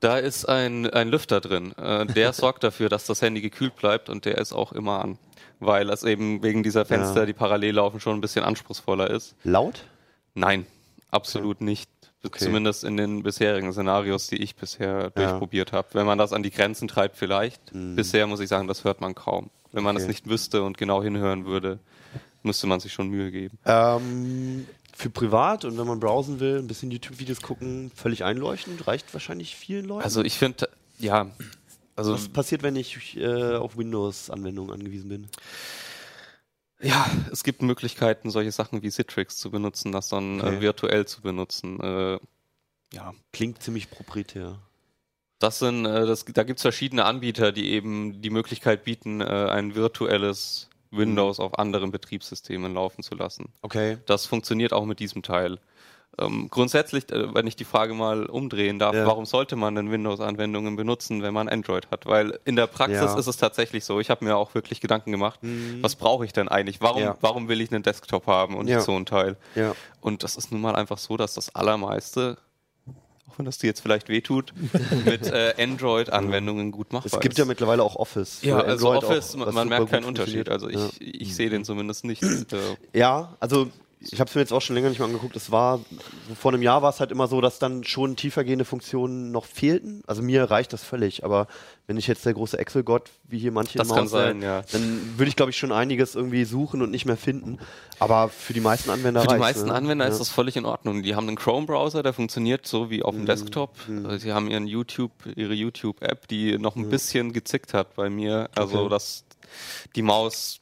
[0.00, 1.72] Da ist ein, ein Lüfter drin.
[1.78, 5.18] Äh, der sorgt dafür, dass das Handy gekühlt bleibt und der ist auch immer an.
[5.58, 7.26] Weil es eben wegen dieser Fenster, Ja.
[7.26, 9.34] die parallel laufen, schon ein bisschen anspruchsvoller ist.
[9.42, 9.84] Laut?
[10.34, 10.66] Nein,
[11.10, 11.88] absolut nicht.
[12.24, 12.44] Okay.
[12.44, 15.88] Zumindest in den bisherigen Szenarios, die ich bisher durchprobiert habe.
[15.92, 17.60] Wenn man das an die Grenzen treibt, vielleicht.
[17.72, 19.48] Bisher muss ich sagen, das hört man kaum.
[19.72, 20.06] Wenn man es Mhm.
[20.10, 20.12] Okay.
[20.12, 21.78] nicht wüsste und genau hinhören würde,
[22.42, 23.58] müsste man sich schon Mühe geben.
[23.64, 24.66] Ähm,
[24.98, 29.54] für privat und wenn man browsen will, ein bisschen YouTube-Videos gucken, völlig einleuchtend, reicht wahrscheinlich
[29.54, 30.02] vielen Leuten.
[30.04, 31.30] Also ich finde, ja,
[31.96, 35.28] also was passiert, wenn ich äh, auf Windows-Anwendungen angewiesen bin?
[36.80, 40.56] Ja, es gibt Möglichkeiten, solche Sachen wie Citrix zu benutzen, das dann Okay.
[40.56, 41.80] äh, virtuell zu benutzen.
[41.80, 42.18] Äh,
[42.92, 44.58] ja, Klingt ziemlich proprietär.
[45.38, 49.24] das sind, äh, das, da gibt es verschiedene Anbieter, die eben die Möglichkeit bieten, äh,
[49.24, 53.50] ein virtuelles Windows auf anderen Betriebssystemen laufen zu lassen.
[53.62, 53.98] Okay.
[54.06, 55.58] Das funktioniert auch mit diesem Teil.
[56.18, 59.04] Ähm, grundsätzlich, äh, wenn ich die Frage mal umdrehen darf, Ja.
[59.06, 62.06] warum sollte man denn Windows-Anwendungen benutzen, wenn man Android hat?
[62.06, 63.18] Weil in der Praxis Ja.
[63.18, 65.40] ist es tatsächlich so, ich habe mir auch wirklich Gedanken gemacht,
[65.82, 66.80] was brauche ich denn eigentlich?
[66.80, 67.16] Warum, Ja.
[67.20, 69.36] warum will ich einen Desktop haben und nicht so ein Teil?
[70.00, 72.38] Und das ist nun mal einfach so, dass das Allermeiste
[73.38, 74.52] wenn das dir jetzt vielleicht wehtut,
[75.04, 77.38] mit äh, Android-Anwendungen gut machbar Es gibt ist.
[77.38, 78.40] ja mittlerweile auch Office.
[78.42, 80.48] ja, also Android Office, auch, man, merkt keinen Unterschied.
[80.48, 82.22] Also ich, ich sehe den zumindest nicht.
[82.52, 85.36] Äh, Ja, also ich habe es mir jetzt auch schon länger nicht mehr angeguckt.
[85.36, 85.80] Es war
[86.38, 90.02] vor einem Jahr war es halt immer so, dass dann schon tiefergehende Funktionen noch fehlten.
[90.06, 91.24] Also mir reicht das völlig.
[91.24, 91.46] Aber
[91.86, 94.62] wenn ich jetzt der große Excel-Gott, wie hier manche Das kann sein, ja.
[94.70, 97.58] dann würde ich glaube ich schon einiges irgendwie suchen und nicht mehr finden.
[97.98, 99.74] Aber für die meisten Anwender Für die meisten ne?
[99.74, 100.10] Anwender ja.
[100.10, 100.12] Mhm.
[100.12, 101.02] ist das völlig in Ordnung.
[101.02, 103.76] Die haben einen Chrome-Browser, der funktioniert so wie auf dem Desktop.
[104.04, 108.50] Also Sie haben ihren YouTube, ihre YouTube-App, die noch ein bisschen gezickt hat bei mir.
[108.54, 108.88] Also Okay.
[108.90, 109.24] dass
[109.94, 110.60] die Maus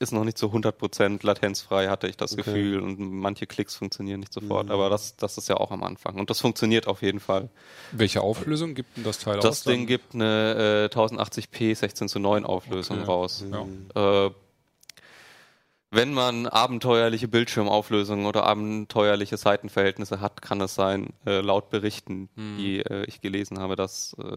[0.00, 2.80] ist noch nicht so 100% latenzfrei, hatte ich das Gefühl.
[2.80, 4.66] Und manche Klicks funktionieren nicht sofort.
[4.66, 4.72] Mhm.
[4.72, 6.18] Aber das, das ist ja auch am Anfang.
[6.18, 7.50] Und das funktioniert auf jeden Fall.
[7.92, 9.44] Welche Auflösung gibt denn das Teil aus?
[9.44, 13.06] Das Ding gibt eine äh, 1080p 16 zu 9 Auflösung Okay.
[13.06, 13.44] raus.
[13.94, 14.26] Ja.
[14.26, 14.30] Äh,
[15.90, 22.78] wenn man abenteuerliche Bildschirmauflösungen oder abenteuerliche Seitenverhältnisse hat, kann es sein, äh, laut Berichten, die
[22.78, 24.36] äh, ich gelesen habe, dass, äh,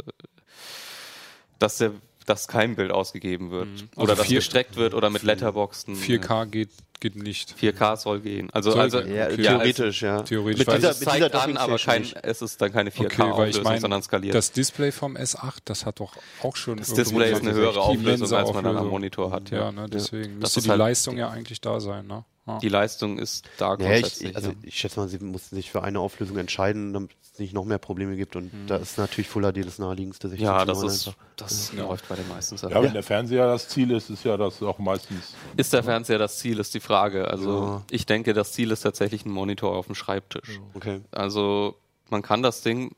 [1.59, 1.91] dass, der,
[2.25, 3.67] dass kein Bild ausgegeben wird.
[3.95, 5.95] Oder Also dass vier- gestreckt wird oder mit Letterboxen.
[5.95, 7.53] 4K geht, geht nicht.
[7.59, 8.49] 4K soll gehen.
[8.51, 9.15] Also, Soll also gehen.
[9.15, 9.41] Ja, Okay.
[9.43, 10.21] theoretisch, ja.
[10.21, 12.99] Theoretisch, Mit dieser, es mit dieser zeigt an, aber kein, es ist dann keine Okay,
[12.99, 14.35] weil ich 4K-Auflösung, meine, sondern skaliert.
[14.35, 16.77] das Display vom S8, das hat doch auch schon.
[16.77, 19.49] Das Display ist eine höhere Auflösung, als man dann am Monitor hat.
[19.49, 19.71] Ja, Ja.
[19.71, 22.07] ne, deswegen Das müsste die halt- Leistung ja eigentlich da sein.
[22.07, 22.23] Ne?
[22.45, 22.57] Ja.
[22.59, 24.35] Die Leistung ist da Ja, ich, grundsätzlich.
[24.35, 24.55] also ja.
[24.63, 27.77] ich schätze mal, sie mussten sich für eine Auflösung entscheiden, damit es nicht noch mehr
[27.77, 28.35] Probleme gibt.
[28.35, 30.27] Und da ist natürlich Full HD das naheliegendste.
[30.27, 31.19] 16 Ja, das 9 ist, einfach.
[31.37, 32.73] das läuft bei den meisten Sachen.
[32.73, 35.33] Ja, wenn der Fernseher das Ziel ist, ist ja das auch meistens.
[35.55, 37.29] Ist der Fernseher das Ziel, ist die Frage.
[37.29, 37.85] Also Ja.
[37.89, 40.59] ich denke, das Ziel ist tatsächlich ein Monitor auf dem Schreibtisch.
[40.73, 40.99] Okay.
[41.11, 41.75] Also
[42.09, 42.93] man kann das Ding,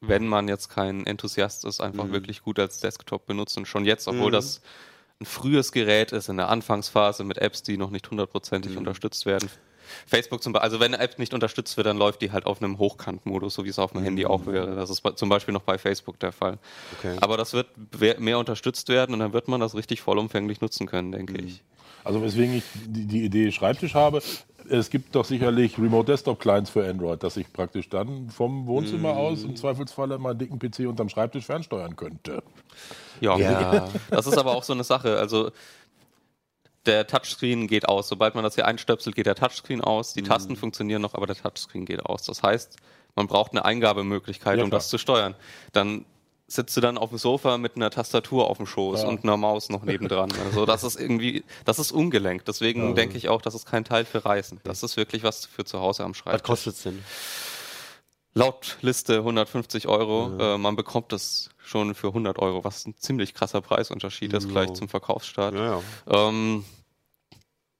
[0.00, 3.66] wenn man jetzt kein Enthusiast ist, einfach wirklich gut als Desktop benutzen.
[3.66, 4.32] Schon jetzt, obwohl Mhm.
[4.32, 4.60] das
[5.20, 8.78] ein frühes Gerät ist in der Anfangsphase mit Apps, die noch nicht hundertprozentig Mhm.
[8.78, 9.48] unterstützt werden.
[10.06, 12.60] Facebook zum Beispiel, also wenn eine App nicht unterstützt wird, dann läuft die halt auf
[12.62, 14.74] einem Hochkant-Modus, so wie es auf dem Handy auch wäre.
[14.74, 16.52] Das ist zum Beispiel noch bei Facebook der Fall.
[16.52, 16.58] Mhm.
[16.98, 17.16] Okay.
[17.20, 17.68] Aber das wird
[18.20, 21.48] mehr unterstützt werden und dann wird man das richtig vollumfänglich nutzen können, denke Mhm.
[21.48, 21.62] ich.
[22.02, 24.20] Also weswegen ich die, die Idee Schreibtisch habe,
[24.68, 29.10] es gibt doch sicherlich Remote Desktop Clients für Android, dass ich praktisch dann vom Wohnzimmer
[29.16, 32.42] aus im Zweifelsfalle meinen dicken PC unterm Schreibtisch fernsteuern könnte.
[33.20, 33.88] Ja, Ja.
[34.10, 35.18] das ist aber auch so eine Sache.
[35.18, 35.50] Also
[36.86, 38.08] der Touchscreen geht aus.
[38.08, 40.12] Sobald man das hier einstöpselt, geht der Touchscreen aus.
[40.14, 42.24] Die Tasten funktionieren noch, aber der Touchscreen geht aus.
[42.24, 42.76] Das heißt,
[43.16, 44.78] man braucht eine Eingabemöglichkeit, Ja, um klar.
[44.80, 45.34] das zu steuern.
[45.72, 46.04] Dann
[46.54, 49.08] sitzt du dann auf dem Sofa mit einer Tastatur auf dem Schoß Ja.
[49.08, 50.32] und einer Maus noch nebendran.
[50.44, 52.48] Also das ist irgendwie, das ist ungelenkt.
[52.48, 54.60] Deswegen denke ich auch, das ist kein Teil für Reisen.
[54.64, 56.42] Das ist wirklich was für zu Hause am Was Schreibtisch.
[56.46, 57.04] kostet es denn?
[58.36, 60.32] Laut Liste 150 Euro.
[60.40, 64.72] Äh, man bekommt das schon für 100 Euro, was ein ziemlich krasser Preisunterschied ist gleich
[64.74, 65.54] zum Verkaufsstart.
[65.54, 65.80] Ja,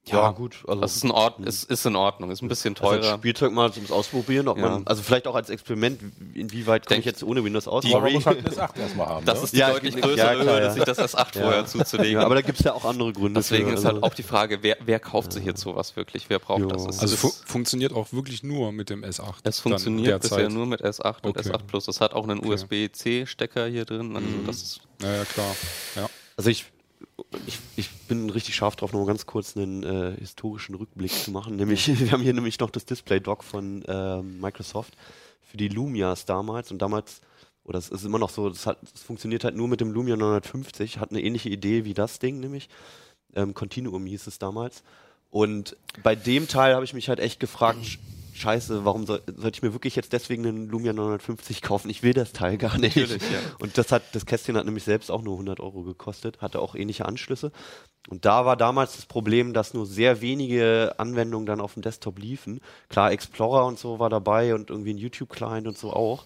[0.06, 0.22] ja.
[0.22, 0.56] Ja, gut.
[0.68, 3.16] Also, das ist in, Ord ist, ist in Ordnung, ist ein bisschen also teurer.
[3.16, 4.68] Spielzeug mal zum Ausprobieren, ob Ja.
[4.68, 6.00] man, also vielleicht auch als Experiment,
[6.34, 7.84] inwieweit komme ich jetzt ohne Windows aus?
[7.86, 9.24] Aber man muss halt ein S8 erstmal haben.
[9.26, 9.44] das ne?
[9.44, 10.70] ist die Ja, deutlich größere Hürde, ja.
[10.72, 12.20] sich das S8 vorher zuzulegen.
[12.20, 13.40] ja, aber da gibt es ja auch andere Gründe.
[13.40, 16.28] Deswegen für, ist also- halt auch die Frage, wer, wer kauft sich jetzt sowas wirklich?
[16.28, 16.68] Wer braucht Jo.
[16.68, 16.86] das?
[16.86, 19.34] Es, Also fu funktioniert auch wirklich nur mit dem S8.
[19.44, 21.48] es funktioniert bisher nur mit S8 und Okay.
[21.48, 21.88] S8 Plus.
[21.88, 24.14] Es hat auch einen USB-C-Stecker hier drin.
[24.16, 25.56] Also das ist Ja, ja, klar.
[25.96, 26.06] Ja.
[26.36, 26.66] Also ich,
[27.46, 31.30] ich, ich bin richtig scharf drauf, noch mal ganz kurz einen äh, historischen Rückblick zu
[31.30, 31.56] machen.
[31.56, 34.94] Nämlich, wir haben hier nämlich noch das Display-Dock von ähm, Microsoft
[35.42, 36.70] für die Lumias damals.
[36.70, 37.20] Und damals,
[37.64, 40.16] oder es ist immer noch so, das, hat, das funktioniert halt nur mit dem Lumia
[40.16, 42.68] 950, hat eine ähnliche Idee wie das Ding, nämlich
[43.34, 44.82] ähm, Continuum hieß es damals.
[45.30, 47.98] Und bei dem Teil habe ich mich halt echt gefragt,
[48.34, 51.88] Scheiße, warum soll, sollte ich mir wirklich jetzt deswegen einen Lumia 950 kaufen?
[51.88, 52.96] Ich will das Teil gar nicht.
[52.96, 53.06] Ja.
[53.60, 56.74] Und das hat, das Kästchen hat nämlich selbst auch nur 100 Euro gekostet, hatte auch
[56.74, 57.52] ähnliche Anschlüsse.
[58.08, 62.18] Und da war damals das Problem, dass nur sehr wenige Anwendungen dann auf dem Desktop
[62.18, 62.60] liefen.
[62.88, 66.24] Klar, Explorer und so war dabei und irgendwie ein YouTube-Client und so auch.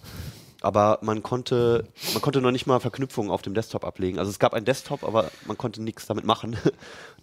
[0.60, 4.18] Aber man konnte, man konnte noch nicht mal Verknüpfungen auf dem Desktop ablegen.
[4.18, 6.56] Also es gab einen Desktop, aber man konnte nichts damit machen.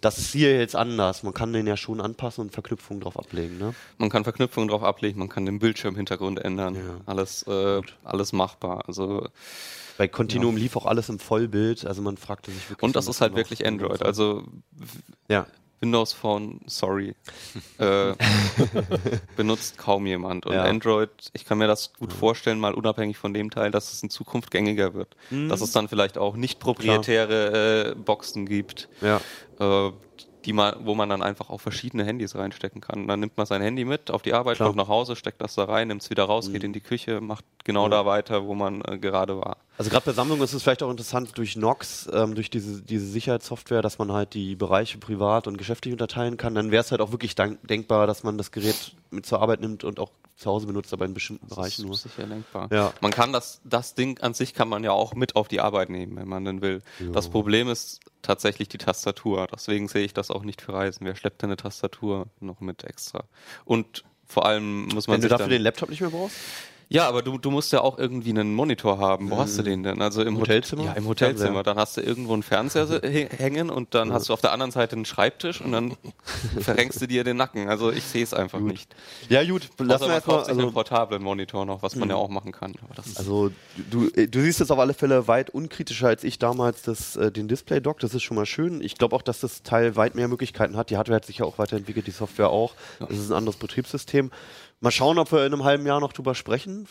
[0.02, 1.22] Das ist hier jetzt anders.
[1.22, 3.56] Man kann den ja schon anpassen und Verknüpfungen drauf ablegen.
[3.56, 3.74] Ne?
[3.96, 6.74] Man kann Verknüpfungen drauf ablegen, man kann den Bildschirmhintergrund ändern.
[6.74, 6.82] Ja.
[7.06, 8.84] Alles, äh, alles machbar.
[8.86, 9.26] Also,
[9.96, 11.86] Bei Continuum lief auch alles im Vollbild.
[11.86, 12.82] Also man fragte sich wirklich.
[12.82, 14.02] und das ist halt wirklich Android.
[14.02, 14.44] Also
[15.30, 15.46] ja.
[15.80, 17.14] Windows Phone, sorry,
[17.78, 18.14] äh,
[19.36, 20.46] benutzt kaum jemand.
[20.46, 20.64] Und Ja.
[20.64, 24.10] Android, ich kann mir das gut vorstellen, mal unabhängig von dem Teil, dass es in
[24.10, 25.16] Zukunft gängiger wird.
[25.30, 25.48] Mhm.
[25.48, 28.88] Dass es dann vielleicht auch nicht proprietäre äh, Boxen gibt.
[29.00, 29.20] Ja.
[29.60, 29.92] äh,
[30.46, 33.08] die man, wo man dann einfach auch verschiedene Handys reinstecken kann.
[33.08, 34.68] Dann nimmt man sein Handy mit auf die Arbeit, Klar.
[34.68, 37.20] kommt nach Hause, steckt das da rein, nimmt es wieder raus, geht in die Küche,
[37.20, 39.56] macht genau da weiter, wo man äh, gerade war.
[39.76, 43.06] Also gerade bei Sammlungen ist es vielleicht auch interessant durch Nox, ähm, durch diese, diese
[43.06, 46.54] Sicherheitssoftware, dass man halt die Bereiche privat und geschäftlich unterteilen kann.
[46.54, 49.82] Dann wäre es halt auch wirklich denkbar, dass man das Gerät mit zur Arbeit nimmt
[49.82, 51.94] und auch zu Hause benutzt, aber in bestimmten Das Bereichen nur.
[51.94, 52.68] ist sicher lenkbar.
[52.70, 52.92] Ja.
[53.00, 55.88] Man kann das, das Ding an sich kann man ja auch mit auf die Arbeit
[55.88, 56.82] nehmen, wenn man denn will.
[57.12, 59.46] Das Problem ist tatsächlich die Tastatur.
[59.52, 61.06] Deswegen sehe ich das auch nicht für Reisen.
[61.06, 63.24] Wer schleppt denn eine Tastatur noch mit extra?
[63.64, 66.36] Und vor allem muss man Wenn du dafür den Laptop nicht mehr brauchst?
[66.88, 69.30] Ja, aber du, du musst ja auch irgendwie einen Monitor haben.
[69.30, 70.00] Wo hast du den denn?
[70.00, 70.84] Also im Hotelzimmer?
[70.84, 71.62] Ja, im Hotelzimmer.
[71.62, 74.52] Dann hast du irgendwo einen Fernseher se- hä- hängen und dann hast du auf der
[74.52, 75.96] anderen Seite einen Schreibtisch und dann
[76.60, 77.68] verrenkst du dir den Nacken.
[77.68, 78.94] Also ich sehe es einfach nicht.
[79.28, 80.40] Ja, gut, Lass man erstmal.
[80.44, 82.74] sich einen Also, portablen Monitor noch, was man ja auch machen kann.
[83.16, 83.50] Also
[83.90, 87.48] du, du siehst es auf alle Fälle weit unkritischer als ich damals das, äh, den
[87.48, 87.98] Display-Dock.
[88.00, 88.80] Das ist schon mal schön.
[88.80, 90.90] Ich glaube auch, dass das Teil weit mehr Möglichkeiten hat.
[90.90, 92.74] Die Hardware hat sich ja auch weiterentwickelt, die Software auch.
[93.00, 94.30] Das ist ein anderes Betriebssystem.
[94.80, 96.86] Mal schauen, ob wir in einem halben Jahr noch drüber sprechen.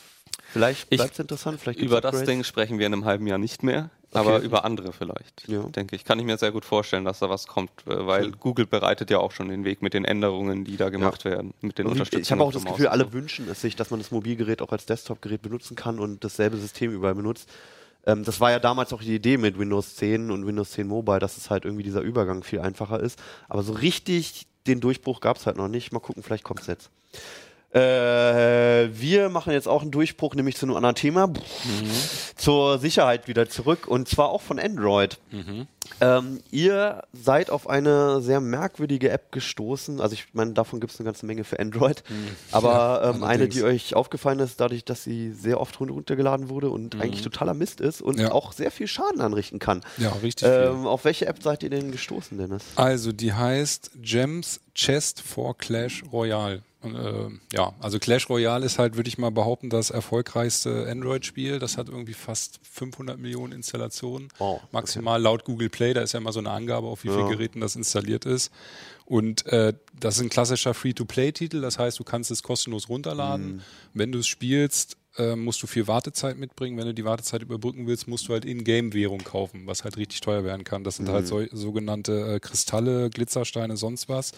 [0.52, 1.60] Vielleicht Ich- bleibt es interessant.
[1.60, 2.28] Vielleicht Über das Upgrades.
[2.28, 4.46] Ding sprechen wir in einem halben Jahr nicht mehr, aber Okay.
[4.46, 5.62] über andere vielleicht, Ja.
[5.64, 6.04] denke ich.
[6.04, 9.20] Kann ich mir sehr gut vorstellen, dass da was kommt, äh, weil Google bereitet ja
[9.20, 12.24] auch schon den Weg mit den Änderungen, die da gemacht werden, mit den Und Unterstützungen.
[12.24, 14.86] ich habe auch das Gefühl, alle wünschen es sich, dass man das Mobilgerät auch als
[14.86, 17.50] Desktop-Gerät benutzen kann und dasselbe System überall benutzt.
[18.08, 21.20] Ähm, das war ja damals auch die Idee mit Windows 10 und Windows 10 Mobile,
[21.20, 23.20] dass es halt irgendwie dieser Übergang viel einfacher ist.
[23.50, 25.92] Aber so richtig den Durchbruch gab es halt noch nicht.
[25.92, 26.90] Mal gucken, vielleicht kommt es jetzt.
[27.76, 31.32] Äh, wir machen jetzt auch einen Durchbruch, nämlich zu einem anderen Thema.
[32.36, 35.18] Zur Sicherheit wieder zurück und zwar auch von Android.
[36.02, 40.00] Ähm, ihr seid auf eine sehr merkwürdige App gestoßen.
[40.02, 42.04] Also ich meine, davon gibt es eine ganze Menge für Android.
[42.52, 43.56] Aber ähm, eine, allerdings.
[43.56, 47.54] die euch aufgefallen ist, dadurch, dass sie sehr oft run- runtergeladen wurde und eigentlich totaler
[47.54, 48.32] Mist ist und Ja.
[48.32, 49.82] auch sehr viel Schaden anrichten kann.
[49.98, 50.48] Ja, richtig.
[50.50, 52.64] Ähm, auf welche App seid ihr denn gestoßen, Dennis?
[52.76, 56.62] Also, die heißt Gems Chest for Clash Royale.
[56.94, 61.60] Äh, ja, also Clash Royale ist halt, würde ich mal behaupten, das erfolgreichste Android-Spiel.
[61.60, 64.28] Das hat irgendwie fast 500 Millionen Installationen.
[64.38, 64.68] Wow, okay.
[64.72, 65.94] Maximal laut Google Play.
[65.94, 67.30] Da ist ja immer so eine Angabe, auf wie vielen Ja.
[67.30, 68.52] Geräten das installiert ist.
[69.06, 71.62] Und äh, das ist ein klassischer Free-to-Play-Titel.
[71.62, 73.62] Das heißt, du kannst es kostenlos runterladen.
[73.94, 76.78] Wenn du es spielst, äh, musst du viel Wartezeit mitbringen.
[76.78, 80.44] Wenn du die Wartezeit überbrücken willst, musst du halt In-Game-Währung kaufen, was halt richtig teuer
[80.44, 80.84] werden kann.
[80.84, 84.32] Das sind halt so, sogenannte äh, Kristalle, Glitzersteine, sonst was.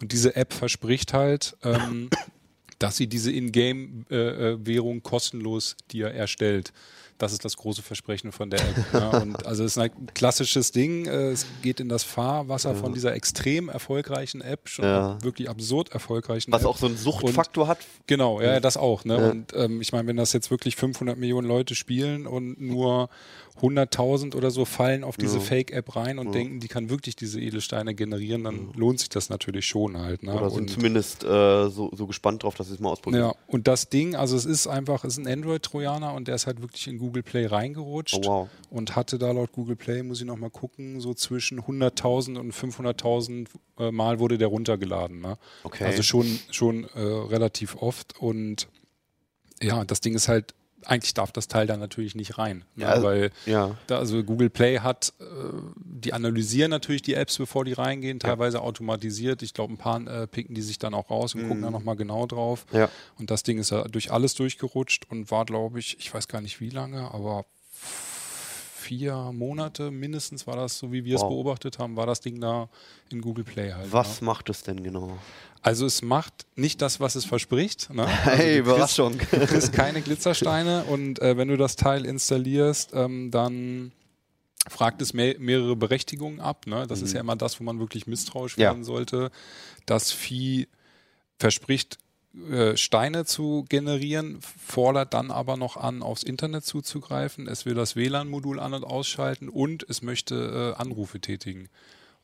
[0.00, 2.10] Und diese App verspricht halt, ähm,
[2.78, 6.72] dass sie diese In-Game-Währung kostenlos dir erstellt.
[7.18, 8.76] Das ist das große Versprechen von der App.
[8.92, 9.18] ja.
[9.18, 11.06] Und also es ist ein klassisches Ding.
[11.06, 15.18] äh, Es geht in das Fahrwasser von dieser extrem erfolgreichen App, schon Ja.
[15.22, 16.68] wirklich absurd erfolgreichen Was App.
[16.68, 17.78] auch so einen Suchtfaktor hat.
[18.06, 19.04] Genau, ja, ja, das auch.
[19.04, 19.30] Ne?
[19.30, 23.08] Und ähm, ich meine, wenn das jetzt wirklich 500 Millionen Leute spielen und nur
[23.60, 27.94] 100.000 oder so fallen auf diese Fake-App rein und denken, die kann wirklich diese Edelsteine
[27.94, 30.22] generieren, dann lohnt sich das natürlich schon halt.
[30.22, 30.34] Ne?
[30.34, 33.24] Oder sind und, zumindest äh, so, so gespannt drauf, dass sie es mal ausprobieren.
[33.24, 36.46] ja, und das Ding, also es ist einfach, es ist ein Android-Trojaner und der ist
[36.46, 38.48] halt wirklich in Google Play reingerutscht Oh, wow.
[38.70, 43.46] und hatte da laut Google Play, muss ich nochmal gucken, so zwischen 100.000 und 500.000
[43.78, 45.20] äh, Mal wurde der runtergeladen.
[45.20, 45.38] Ne?
[45.64, 45.84] Okay.
[45.84, 48.68] Also schon, schon äh, relativ oft und
[49.60, 52.84] ja, das Ding ist halt, eigentlich darf das Teil da natürlich nicht rein, ne?
[52.84, 53.76] Ja, also- weil ja.
[53.86, 55.24] da, also Google Play hat, äh,
[55.76, 59.42] die analysieren natürlich die Apps, bevor die reingehen, teilweise automatisiert.
[59.42, 61.96] Ich glaube, ein paar äh, picken die sich dann auch raus und gucken da nochmal
[61.96, 62.66] genau drauf.
[62.72, 62.78] Mhm.
[62.78, 62.90] Ja.
[63.18, 66.40] Und das Ding ist ja durch alles durchgerutscht und war, glaube ich, ich weiß gar
[66.40, 67.44] nicht wie lange, aber
[68.88, 71.28] vier Monate mindestens war das, so wie wir es Wow.
[71.28, 72.68] beobachtet haben, war das Ding da
[73.10, 73.92] in Google Play halt.
[73.92, 74.26] Was Ne?
[74.26, 75.18] macht es denn genau?
[75.60, 77.90] Also es macht nicht das, was es verspricht.
[77.92, 78.06] Ne?
[78.24, 79.18] Also Hey, Überraschung.
[79.30, 83.92] Du kriegst keine Glitzersteine und äh, wenn du das Teil installierst, ähm, dann
[84.68, 86.66] fragt es me mehrere Berechtigungen ab.
[86.66, 86.86] Ne?
[86.86, 88.70] Das ist ja immer das, wo man wirklich misstrauisch Ja.
[88.70, 89.30] werden sollte.
[89.86, 90.66] Das Vieh
[91.38, 91.98] verspricht,
[92.76, 97.48] Steine zu generieren, fordert dann aber noch an, aufs Internet zuzugreifen.
[97.48, 101.68] Es will das WLAN-Modul an- und ausschalten und es möchte äh, Anrufe tätigen.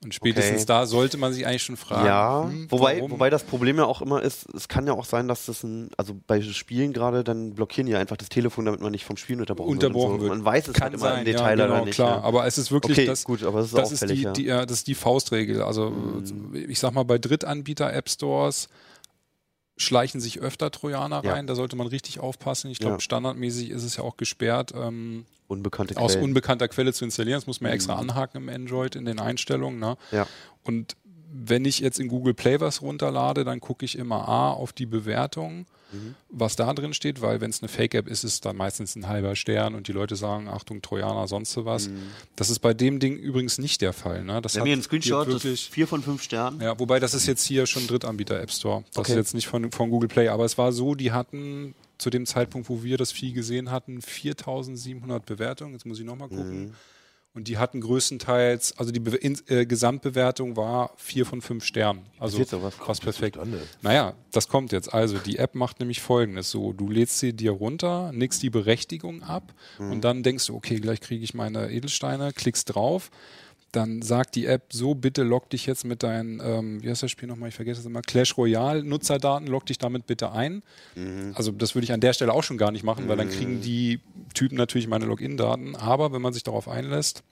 [0.03, 0.67] Und spätestens Okay.
[0.67, 2.07] da sollte man sich eigentlich schon fragen.
[2.07, 3.13] Ja, hm, wobei, warum?
[3.13, 5.89] wobei das Problem ja auch immer ist, es kann ja auch sein, dass das ein,
[5.97, 9.41] also bei Spielen gerade, dann blockieren die einfach das Telefon, damit man nicht vom Spielen
[9.41, 10.29] unterbrochen, unterbrochen wird.
[10.31, 10.37] So.
[10.37, 11.95] Man weiß es Kann halt immer im sein, Detail ja, genau, nicht.
[11.95, 12.19] klar.
[12.19, 12.23] Ja.
[12.23, 14.33] Aber es ist wirklich Okay, das, gut, aber das ist das ist die, ja.
[14.33, 15.63] die, ja, das ist die Faustregel.
[15.63, 15.95] Also
[16.53, 18.69] ich sag mal, bei Drittanbieter-App-Stores
[19.77, 21.33] schleichen sich öfter Trojaner Ja.
[21.33, 21.47] rein.
[21.47, 22.71] Da sollte man richtig aufpassen.
[22.71, 23.01] Ich glaube, Ja.
[23.01, 26.25] standardmäßig ist es ja auch gesperrt, ähm, Unbekannte aus Quellen.
[26.25, 27.37] unbekannter Quelle zu installieren.
[27.39, 29.79] Das muss man extra anhaken im Android in den Einstellungen.
[29.79, 29.97] Ne?
[30.13, 30.27] ja.
[30.63, 30.97] Und
[31.37, 34.87] wenn ich jetzt in Google Play was runterlade, dann gucke ich immer A auf die
[34.87, 36.15] Bewertung, Mhm.
[36.31, 39.07] was da drin steht, weil wenn es eine Fake-App ist, ist es dann meistens ein
[39.09, 41.89] halber Stern und die Leute sagen, Achtung, Trojaner, sonst was.
[42.37, 44.25] Das ist bei dem Ding übrigens nicht der Fall.
[44.25, 44.43] Ne?
[44.43, 46.61] Das Wir haben hier einen Screenshot, wirklich, vier von fünf Sternen.
[46.61, 48.85] ja, wobei das ist jetzt hier schon Drittanbieter App Store.
[48.93, 49.13] Das Okay.
[49.13, 52.27] ist jetzt nicht von, von Google Play, aber es war so, die hatten zu dem
[52.27, 55.73] Zeitpunkt, wo wir das Vieh gesehen hatten, 4700 Bewertungen.
[55.75, 56.75] Jetzt muss ich nochmal gucken.
[57.35, 62.07] Und die hatten größtenteils, also die Be in, äh, Gesamtbewertung war vier von fünf Sternen.
[62.21, 62.75] Also Passiert sowas?
[62.77, 63.37] fast perfekt.
[63.83, 64.95] Naja, das kommt jetzt.
[64.95, 69.25] Also die App macht nämlich folgendes: So, du lädst sie dir runter, nickst die Berechtigung
[69.25, 69.53] ab
[69.91, 73.11] und dann denkst du, okay, gleich kriege ich meine Edelsteine, klickst drauf.
[73.75, 77.11] Dann sagt die App so, bitte log dich jetzt mit deinen, ähm, wie heißt das
[77.11, 80.63] Spiel nochmal, ich vergesse es immer, Clash Royale Nutzerdaten, log dich damit bitte ein.
[81.35, 83.61] Also das würde ich an der Stelle auch schon gar nicht machen, weil dann kriegen
[83.61, 83.99] die
[84.33, 85.75] Typen natürlich meine Login-Daten.
[85.75, 87.25] Aber wenn man sich darauf einlässt,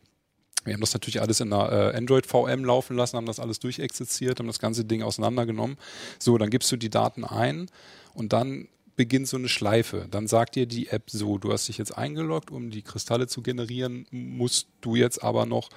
[0.64, 3.60] wir haben das natürlich alles in einer äh, Android VM laufen lassen, haben das alles
[3.60, 5.76] durchexerziert, haben das ganze Ding auseinandergenommen.
[6.18, 7.68] So, dann gibst du die Daten ein
[8.14, 10.06] und dann beginnt so eine Schleife.
[10.10, 13.42] Dann sagt dir die App so, du hast dich jetzt eingeloggt, um die Kristalle zu
[13.42, 15.70] generieren, musst du jetzt aber noch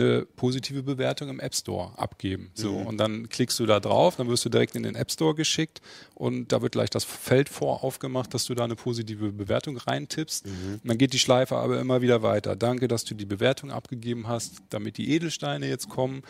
[0.00, 2.50] eine positive Bewertung im App Store abgeben.
[2.54, 5.34] So, und dann klickst du da drauf, dann wirst du direkt in den App Store
[5.34, 5.80] geschickt
[6.14, 10.46] und da wird gleich das Feld vor aufgemacht, dass du da eine positive Bewertung reintippst.
[10.46, 12.56] Und dann geht die Schleife aber immer wieder weiter.
[12.56, 14.54] Danke, dass du die Bewertung abgegeben hast.
[14.70, 16.22] Damit die Edelsteine jetzt kommen,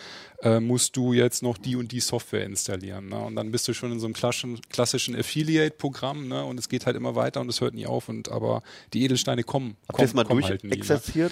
[0.42, 3.08] äh, musst du jetzt noch die und die Software installieren.
[3.08, 3.18] Ne?
[3.18, 6.44] Und dann bist du schon in so einem klassischen, klassischen Affiliate-Programm ne?
[6.44, 8.08] und es geht halt immer weiter und es hört nie auf.
[8.08, 9.76] Und aber die Edelsteine kommen.
[9.88, 10.76] Habt das mal kommen halt nie, ne?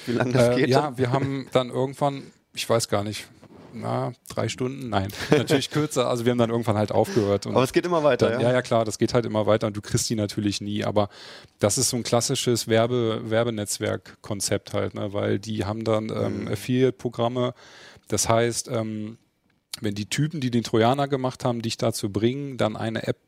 [0.06, 0.68] wie lange das Äh, geht?
[0.70, 2.22] ja, wir haben dann irgendwann,
[2.56, 3.28] ich weiß gar nicht,
[3.72, 4.88] na, drei Stunden?
[4.88, 6.08] Nein, natürlich kürzer.
[6.08, 7.44] Also wir haben dann irgendwann halt aufgehört.
[7.46, 8.48] Und Aber es geht immer weiter, dann, ja?
[8.48, 10.82] ja, ja, klar, das geht halt immer weiter und du kriegst die natürlich nie.
[10.84, 11.10] Aber
[11.58, 15.12] das ist so ein klassisches Werbe, Werbenetzwerk-Konzept halt, ne?
[15.12, 16.48] weil die haben dann ähm, Mhm.
[16.48, 17.52] Affiliate-Programme.
[18.08, 19.18] Das heißt, ähm,
[19.82, 23.18] wenn die Typen, die den Trojaner gemacht haben, dich dazu bringen, dann eine App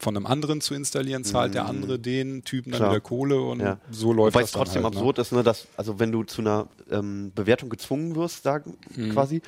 [0.00, 2.84] von einem anderen zu installieren, zahlt der andere den Typen dann Mhm.
[2.84, 2.90] Klar.
[2.92, 3.78] wieder Kohle und Ja.
[3.90, 4.98] so läuft Wobei das es trotzdem halt, ne?
[5.00, 9.10] absurd ist, ne, dass, also wenn du zu einer ähm, Bewertung gezwungen wirst, sagen, Mhm.
[9.10, 9.42] quasi,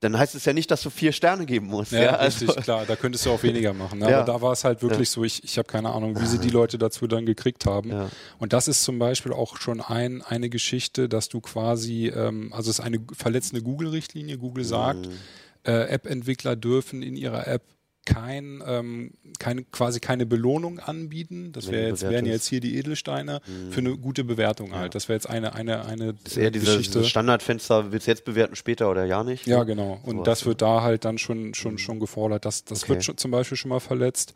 [0.00, 1.92] dann heißt es ja nicht, dass du vier Sterne geben musst.
[1.92, 2.84] Ja, Ja, also, richtig, klar.
[2.84, 3.98] Da könntest du auch weniger machen.
[4.00, 4.10] Ne?
[4.10, 4.18] Ja.
[4.18, 6.50] Aber da war es halt wirklich so, ich, ich habe keine Ahnung, wie sie die
[6.50, 7.90] Leute dazu dann gekriegt haben.
[7.90, 8.10] Ja.
[8.38, 12.70] Und das ist zum Beispiel auch schon ein, eine Geschichte, dass du quasi, ähm, also
[12.70, 14.36] es ist eine verletzende Google-Richtlinie.
[14.36, 15.12] Google sagt, Mhm.
[15.64, 17.62] äh, App-Entwickler dürfen in ihrer App
[18.06, 21.52] kein, ähm, keine, quasi keine Belohnung anbieten.
[21.52, 23.40] Das du jetzt, wären jetzt hier die Edelsteine
[23.70, 24.94] für eine gute Bewertung halt.
[24.94, 26.92] Das wäre jetzt eine, eine, eine Das ist eher diese, Geschichte.
[26.94, 29.46] dieses Standardfenster, willst du jetzt bewerten, später oder ja nicht?
[29.46, 30.00] Ja, genau.
[30.04, 32.46] Und Sowas, das wird da halt dann schon, schon, schon gefordert.
[32.46, 32.92] Das, das Okay.
[32.94, 34.32] wird schon, zum Beispiel schon mal verletzt.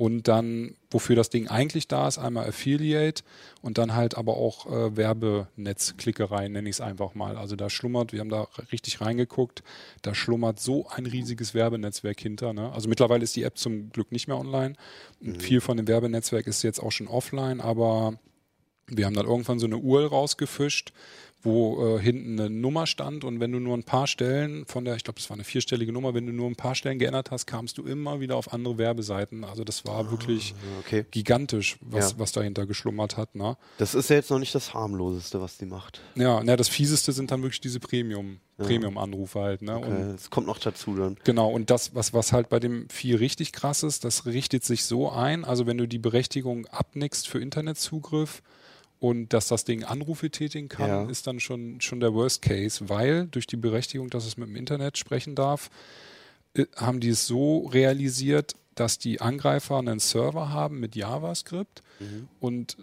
[0.00, 3.22] Und dann, wofür das Ding eigentlich da ist, einmal Affiliate
[3.60, 7.36] und dann halt aber auch äh, Werbenetzklickerei, nenne ich es einfach mal.
[7.36, 9.62] Also da schlummert, wir haben da richtig reingeguckt,
[10.00, 12.54] da schlummert so ein riesiges Werbenetzwerk hinter.
[12.54, 12.72] Ne?
[12.72, 14.74] Also mittlerweile ist die App zum Glück nicht mehr online.
[15.20, 18.14] Und viel von dem Werbenetzwerk ist jetzt auch schon offline, aber
[18.90, 20.92] wir haben dann irgendwann so eine URL rausgefischt,
[21.42, 24.96] wo äh, hinten eine Nummer stand und wenn du nur ein paar Stellen von der,
[24.96, 27.46] ich glaube, das war eine vierstellige Nummer, wenn du nur ein paar Stellen geändert hast,
[27.46, 29.42] kamst du immer wieder auf andere Werbeseiten.
[29.44, 31.06] Also das war wirklich Okay.
[31.10, 32.18] gigantisch, was, Ja.
[32.18, 33.36] was dahinter geschlummert hat.
[33.36, 33.56] Ne?
[33.78, 36.02] Das ist ja jetzt noch nicht das harmloseste, was die macht.
[36.14, 39.62] Ja, na, das fieseste sind dann wirklich diese Premium, Premium-Anrufe halt.
[39.62, 39.78] Ne?
[39.78, 40.12] Und Okay.
[40.12, 41.16] Das kommt noch dazu dann.
[41.24, 44.84] Genau, und das, was, was halt bei dem Vieh richtig krass ist, das richtet sich
[44.84, 48.42] so ein, also wenn du die Berechtigung abnickst für Internetzugriff
[49.00, 51.04] und dass das Ding Anrufe tätigen kann, Ja.
[51.10, 54.56] ist dann schon, schon der Worst Case, weil durch die Berechtigung, dass es mit dem
[54.56, 55.70] Internet sprechen darf,
[56.54, 61.82] äh, haben die es so realisiert, dass die Angreifer einen Server haben mit JavaScript
[62.38, 62.76] und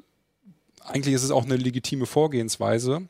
[0.83, 3.07] eigentlich ist es auch eine legitime Vorgehensweise,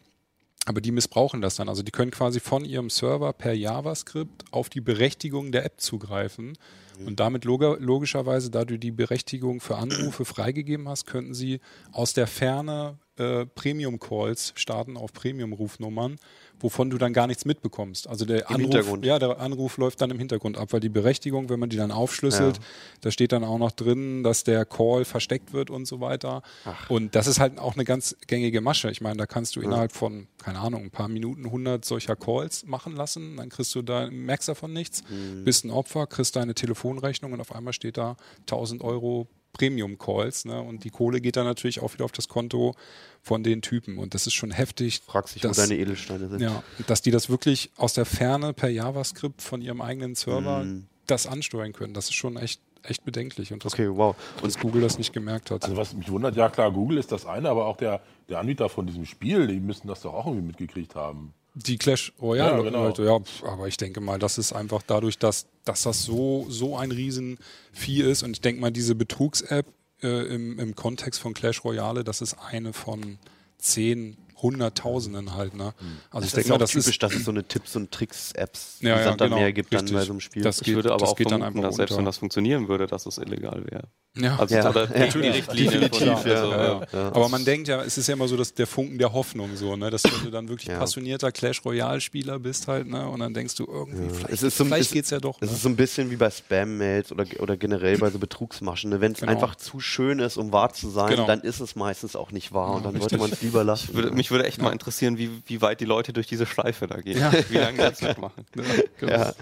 [0.65, 1.69] aber die missbrauchen das dann.
[1.69, 6.57] Also die können quasi von ihrem Server per JavaScript auf die Berechtigung der App zugreifen.
[7.05, 11.59] Und damit log logischerweise, da du die Berechtigung für Anrufe freigegeben hast, könnten sie
[11.91, 16.17] aus der Ferne äh, Premium-Calls starten auf Premium-Rufnummern,
[16.59, 18.07] wovon du dann gar nichts mitbekommst.
[18.07, 21.49] Also der Im Anruf, ja, der Anruf läuft dann im Hintergrund ab, weil die Berechtigung,
[21.49, 22.63] wenn man die dann aufschlüsselt, Ja.
[23.01, 26.41] da steht dann auch noch drin, dass der Call versteckt wird und so weiter.
[26.89, 28.89] Und das ist halt auch eine ganz gängige Masche.
[28.89, 32.65] Ich meine, da kannst du innerhalb von, keine Ahnung, ein paar Minuten 100 solcher Calls
[32.65, 33.37] machen lassen.
[33.37, 35.03] Dann kriegst du da, merkst davon nichts,
[35.43, 40.45] bist ein Opfer, kriegst deine Telefonrechnung und auf einmal steht da 1000 Euro Premium-Calls.
[40.45, 40.61] Ne?
[40.61, 42.75] Und die Kohle geht dann natürlich auch wieder auf das Konto
[43.21, 43.97] von den Typen.
[43.97, 45.01] Und das ist schon heftig.
[45.05, 46.39] Fragst dich, wo dass- deine Edelsteine sind.
[46.41, 50.65] ja, dass die das wirklich aus der Ferne per JavaScript von ihrem eigenen Server
[51.07, 51.93] das ansteuern können.
[51.93, 53.51] Das ist schon echt, echt bedenklich.
[53.53, 54.15] Und das, Okay, wow.
[54.41, 55.63] Und dass Google das nicht gemerkt hat.
[55.63, 58.69] Also was mich wundert, ja klar, Google ist das eine, aber auch der, der Anbieter
[58.69, 61.33] von diesem Spiel, die müssen das doch auch irgendwie mitgekriegt haben.
[61.59, 62.83] Die Clash Royale Ja, genau.
[62.85, 66.77] Leute, ja, aber ich denke mal, das ist einfach dadurch, dass, dass das so, so
[66.77, 69.65] ein Riesenvieh ist und ich denke mal, diese Betrugs-App
[70.03, 73.17] äh, im, im Kontext von Clash Royale, das ist eine von
[73.57, 75.73] zehn, hunderttausenden halt, ne?
[76.11, 77.75] Also ich das denke ist mal, auch das typisch, ist, dass es so eine Tipps-
[77.75, 79.95] und Tricks-Apps Ja, die ja, es dann genau, mehr gibt dann richtig.
[79.97, 80.43] bei so einem Spiel.
[80.43, 81.99] Das Ich geht- würde aber das auch geht dann vermuten, einfach dass selbst unter.
[81.99, 83.83] wenn das funktionieren würde, dass es illegal wäre.
[84.17, 84.69] Ja, Also Ja.
[84.69, 85.31] oder Ja, die Richtlinie.
[85.79, 87.07] definitiv, ja, also, ja, ja.
[87.09, 89.75] Aber man denkt ja, es ist ja immer so, dass der Funken der Hoffnung so,
[89.75, 90.79] ne, dass wenn du dann wirklich Ja.
[90.79, 94.57] passionierter Clash Royale Spieler bist halt, ne, und dann denkst du irgendwie, vielleicht, Es ist
[94.57, 95.37] so ein vielleicht bisschen- geht's ja doch.
[95.41, 95.55] Es Ne?
[95.55, 98.89] ist so ein bisschen wie bei Spam-Mails oder, oder generell bei so Betrugsmaschen.
[98.89, 99.01] Ne?
[99.01, 99.31] Wenn es Genau.
[99.33, 101.27] einfach zu schön ist, um wahr zu sein, Genau.
[101.27, 103.11] dann ist es meistens auch nicht wahr und dann richtig.
[103.11, 103.93] sollte man es lieber lassen.
[103.93, 106.99] Würde, mich würde echt mal interessieren, wie, wie weit die Leute durch diese Schleife da
[107.01, 107.19] gehen.
[107.19, 107.31] Ja.
[107.49, 108.45] Wie lange die das mitmachen.
[108.55, 108.63] Ja,
[108.99, 109.13] genau.
[109.13, 109.33] ja,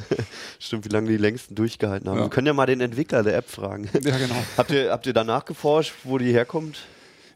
[0.59, 2.17] stimmt, wie lange die längsten durchgehalten haben.
[2.17, 2.23] Ja.
[2.25, 3.89] Wir können ja mal den Entwickler der App fragen.
[3.93, 4.35] ja, genau.
[4.57, 6.79] habt, ihr, habt ihr danach geforscht, wo die herkommt?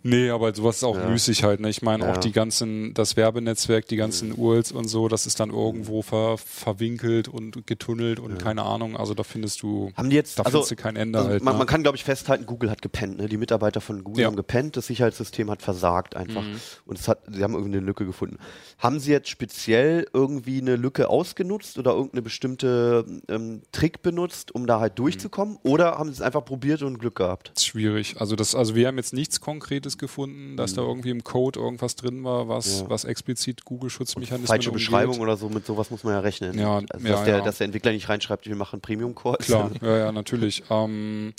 [0.02, 1.10] Nee, aber sowas ist auch Ja.
[1.10, 1.60] müßig halt.
[1.60, 1.70] Ne?
[1.70, 2.14] Ich meine Ja.
[2.14, 6.38] auch die ganzen, das Werbenetzwerk, die ganzen URLs und so, das ist dann irgendwo ver,
[6.38, 8.96] verwinkelt und getunnelt und keine Ahnung.
[8.96, 11.44] Also da findest du, Haben die jetzt, da also, findest du kein Ende also halt.
[11.44, 11.58] man, ne?
[11.60, 13.18] man kann, glaube ich, festhalten, Google hat gepennt.
[13.18, 13.28] Ne?
[13.28, 14.28] Die Mitarbeiter von Google Ja.
[14.28, 16.44] haben gepennt, das Sicherheitssystem hat versagt einfach.
[16.44, 16.60] Mhm.
[16.86, 18.38] Und es hat, sie haben irgendwie eine Lücke gefunden.
[18.78, 24.66] Haben sie jetzt speziell irgendwie eine Lücke ausgenutzt oder irgendeine bestimmte ähm, Trick benutzt, um
[24.68, 25.56] da halt durchzukommen?
[25.64, 25.70] Mhm.
[25.72, 27.52] Oder haben sie es einfach probiert und Glück gehabt?
[27.54, 28.16] Das ist schwierig.
[28.20, 31.96] Also das, also wir haben jetzt nichts Konkretes gefunden, dass da irgendwie im Code irgendwas
[31.96, 32.84] drin war, was, Mhm.
[32.84, 32.90] Ja.
[32.92, 34.86] was explizit Google-Schutzmechanismen Falsche umgeht.
[34.86, 36.58] Beschreibung oder so, mit sowas muss man ja rechnen.
[36.60, 37.44] Ja, also, ja, dass, der, ja.
[37.44, 39.46] dass der Entwickler nicht reinschreibt, wir machen Premium-Kurs.
[39.46, 40.64] Klar, ja, ja, natürlich.
[40.70, 41.34] Ähm,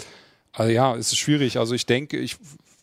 [0.52, 1.58] also ja, es ist schwierig.
[1.58, 2.36] Also ich denke, ich,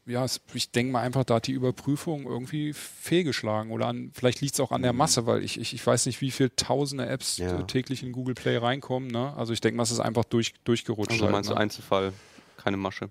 [0.06, 4.54] ja, ich denke mal einfach, da hat die Überprüfung irgendwie fehlgeschlagen oder an, vielleicht liegt
[4.54, 7.40] es auch an der Masse, weil ich, ich, ich weiß nicht, wie viele tausende Apps
[7.40, 7.46] Mhm.
[7.46, 7.62] Ja.
[7.64, 9.10] täglich in Google Play reinkommen.
[9.10, 9.34] Ne?
[9.36, 11.12] Also ich denke mal, es ist einfach durch, durchgerutscht.
[11.12, 11.60] Also halt, meinst du ne?
[11.60, 12.14] Einzelfall,
[12.56, 13.10] keine Masche.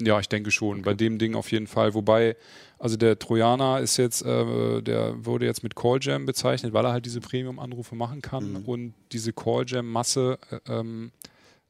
[0.00, 0.82] Ja, ich denke schon.
[0.82, 1.94] Bei dem Ding auf jeden Fall.
[1.94, 2.36] Wobei,
[2.78, 7.06] also der Trojaner ist jetzt, äh, der wurde jetzt mit Calljam bezeichnet, weil er halt
[7.06, 8.52] diese Premium-Anrufe machen kann.
[8.52, 8.64] Mhm.
[8.64, 11.12] Und diese Calljam-Masse, äh, ähm,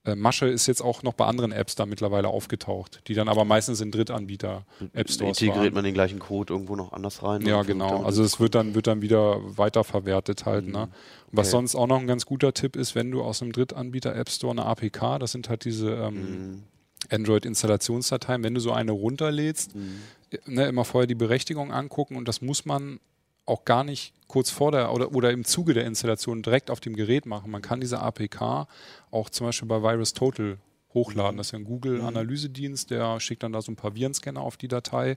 [0.06, 3.44] äh, Masche ist jetzt auch noch bei anderen Apps da mittlerweile aufgetaucht, die dann aber
[3.44, 7.42] meistens in Drittanbieter-App Stores Integriert man den gleichen Code irgendwo noch anders rein?
[7.46, 8.04] Ja, genau.
[8.04, 10.66] Also es wird dann, wird dann wieder weiterverwertet halt.
[10.68, 10.82] Ne?
[10.82, 10.90] Und
[11.32, 11.52] was Okay.
[11.52, 14.52] sonst auch noch ein ganz guter Tipp ist, wenn du aus einem Drittanbieter App Store
[14.52, 16.62] eine APK, das sind halt diese ähm, Mhm.
[17.10, 20.00] Android-Installationsdateien, wenn du so eine runterlädst, Mhm.
[20.46, 23.00] ne, immer vorher die Berechtigung angucken und das muss man
[23.46, 26.96] auch gar nicht kurz vor der oder, oder im Zuge der Installation direkt auf dem
[26.96, 27.50] Gerät machen.
[27.50, 28.66] Man kann diese APK
[29.10, 30.56] auch zum Beispiel bei VirusTotal
[30.94, 31.36] hochladen.
[31.36, 34.68] Das ist ja ein Google-Analysedienst, der schickt dann da so ein paar Virenscanner auf die
[34.68, 35.16] Datei.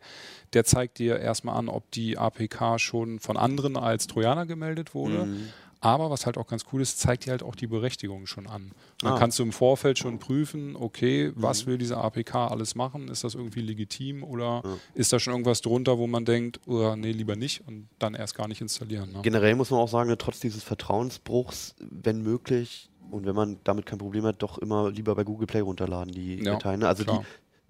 [0.54, 5.26] Der zeigt dir erstmal an, ob die APK schon von anderen als Trojaner gemeldet wurde.
[5.28, 5.50] Mhm.
[5.80, 8.72] Aber was halt auch ganz cool ist, zeigt dir halt auch die Berechtigung schon an.
[9.02, 9.18] Dann Ah.
[9.20, 13.10] kannst du im Vorfeld schon prüfen, okay, was will diese APK alles machen?
[13.10, 14.64] Ist das irgendwie legitim oder
[14.96, 18.34] ist da schon irgendwas drunter, wo man denkt, oh, nee, lieber nicht und dann erst
[18.36, 19.12] gar nicht installieren.
[19.12, 19.20] Ne?
[19.22, 23.86] Generell muss man auch sagen, ne, trotz dieses Vertrauensbruchs, wenn möglich, und wenn man damit
[23.86, 26.84] kein Problem hat, doch immer lieber bei Google Play runterladen, die Ja, Dateien.
[26.84, 27.20] Also klar.
[27.22, 27.26] die,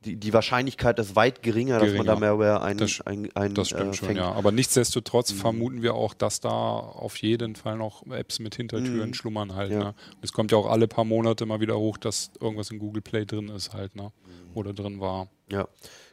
[0.05, 2.35] die Wahrscheinlichkeit ist weit geringer, dass man da Geringer.
[2.37, 4.19] Malware ein, Das- ein, ein, Das stimmt äh, schon, fängt.
[4.19, 4.31] ja.
[4.31, 9.13] Aber nichtsdestotrotz vermuten wir auch, dass da auf jeden Fall noch Apps mit Hintertüren Mhm.
[9.13, 9.71] schlummern halt.
[9.71, 9.79] Ja.
[9.79, 9.95] Ne?
[10.21, 13.25] Es kommt ja auch alle paar Monate mal wieder hoch, dass irgendwas in Google Play
[13.25, 14.11] drin ist halt, ne?
[14.53, 15.27] Oder drin war.
[15.51, 15.67] Ja.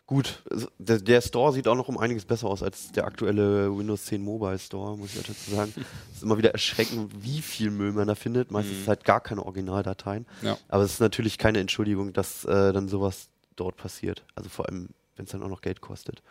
[0.07, 0.43] Gut,
[0.79, 4.23] der, der Store sieht auch noch um einiges besser aus als der aktuelle Windows 10
[4.23, 5.73] Mobile Store, muss ich dazu sagen.
[6.11, 8.51] Es ist immer wieder erschreckend, wie viel Müll man da findet.
[8.51, 8.87] Meistens Mhm.
[8.89, 10.27] halt gar keine Originaldateien.
[10.43, 10.59] Ja.
[10.69, 14.25] Aber es ist natürlich keine Entschuldigung, dass äh, dann sowas dort passiert.
[14.35, 16.23] Also vor allem, wenn es dann auch noch Geld kostet.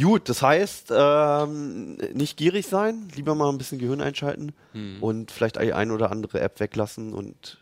[0.00, 5.02] Gut, das heißt, ähm, nicht gierig sein, lieber mal ein bisschen Gehirn einschalten Mhm.
[5.02, 7.58] und vielleicht die ein oder andere App weglassen und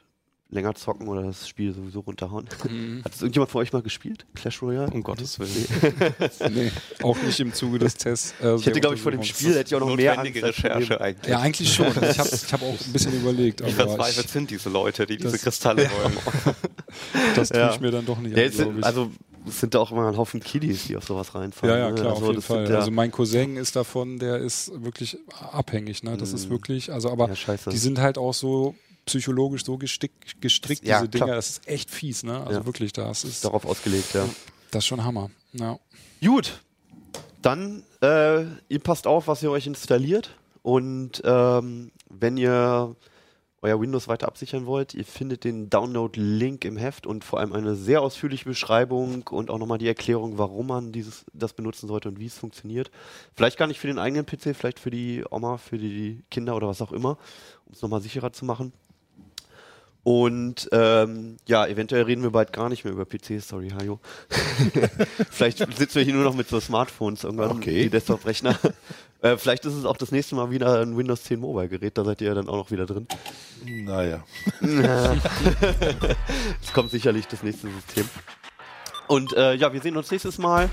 [0.50, 2.46] länger zocken oder das Spiel sowieso runterhauen.
[2.68, 3.02] Mhm.
[3.04, 4.26] Hat das irgendjemand von euch mal gespielt?
[4.34, 4.90] Clash Royale?
[4.90, 5.66] Um Gottes Willen.
[6.54, 6.70] nee,
[7.02, 8.34] auch nicht im Zuge des Tests.
[8.42, 9.22] äh, Ich hätte, glaube ich, vor dem.
[9.22, 10.42] Spiel hätte ich auch noch mehr Angst.
[10.42, 11.30] Recherche eigentlich.
[11.30, 11.86] Ja, eigentlich schon.
[12.02, 15.38] Ich habe ich hab auch ein bisschen überlegt, Wie verzweifelt sind diese Leute, die diese
[15.38, 16.16] Kristalle wollen?
[17.34, 17.72] das tue Ja.
[17.74, 18.84] ich mir dann doch nicht Ja, an, es sind, glaub ich.
[18.86, 19.10] also
[19.46, 21.74] es sind da auch immer ein Haufen Kiddies, die auf sowas reinfallen.
[21.74, 21.94] Ja, ja, ne?
[21.94, 22.70] klar, also, auf jeden Fall.
[22.70, 25.16] Ja, Also mein Cousin ist davon, der ist wirklich
[25.52, 26.16] abhängig, ne?
[26.16, 28.74] Das ist wirklich, also aber ja, die sind halt auch so
[29.08, 31.36] psychologisch so gestrickt, gestrickt Ja, diese Dinger, klar.
[31.36, 32.40] das ist echt fies, ne?
[32.46, 32.66] Also Ja.
[32.66, 34.28] wirklich, das ist, darauf ausgelegt, ja.
[34.70, 35.30] das ist schon Hammer.
[35.52, 35.78] Ja.
[36.24, 36.60] Gut,
[37.42, 40.30] dann äh, ihr passt auf, was ihr euch installiert
[40.62, 42.94] und ähm, wenn ihr
[43.60, 47.74] euer Windows weiter absichern wollt, ihr findet den Download-Link im Heft und vor allem eine
[47.74, 52.20] sehr ausführliche Beschreibung und auch nochmal die Erklärung, warum man dieses, das benutzen sollte und
[52.20, 52.92] wie es funktioniert.
[53.34, 56.68] Vielleicht gar nicht für den eigenen PC, vielleicht für die Oma, für die Kinder oder
[56.68, 57.18] was auch immer,
[57.66, 58.72] um es nochmal sicherer zu machen.
[60.08, 64.00] Und ähm, ja, eventuell reden wir bald gar nicht mehr über PCs, sorry, Hajo.
[65.30, 67.82] vielleicht sitzen wir hier nur noch mit so Smartphones irgendwann, Okay.
[67.82, 68.58] die Desktop-Rechner.
[69.20, 72.22] äh, vielleicht ist es auch das nächste Mal wieder ein Windows 10 Mobile-Gerät, da seid
[72.22, 73.06] ihr ja dann auch noch wieder drin.
[73.66, 74.24] Naja.
[76.62, 78.08] Es kommt sicherlich das nächste System.
[79.08, 80.70] Und äh, ja, wir sehen uns nächstes Mal.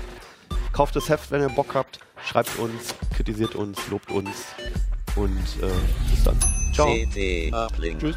[0.72, 2.00] Kauft das Heft, wenn ihr Bock habt.
[2.26, 4.46] Schreibt uns, kritisiert uns, lobt uns.
[5.14, 5.70] Und äh,
[6.10, 6.38] bis dann.
[6.72, 6.88] Ciao.
[7.98, 8.16] Tschüss.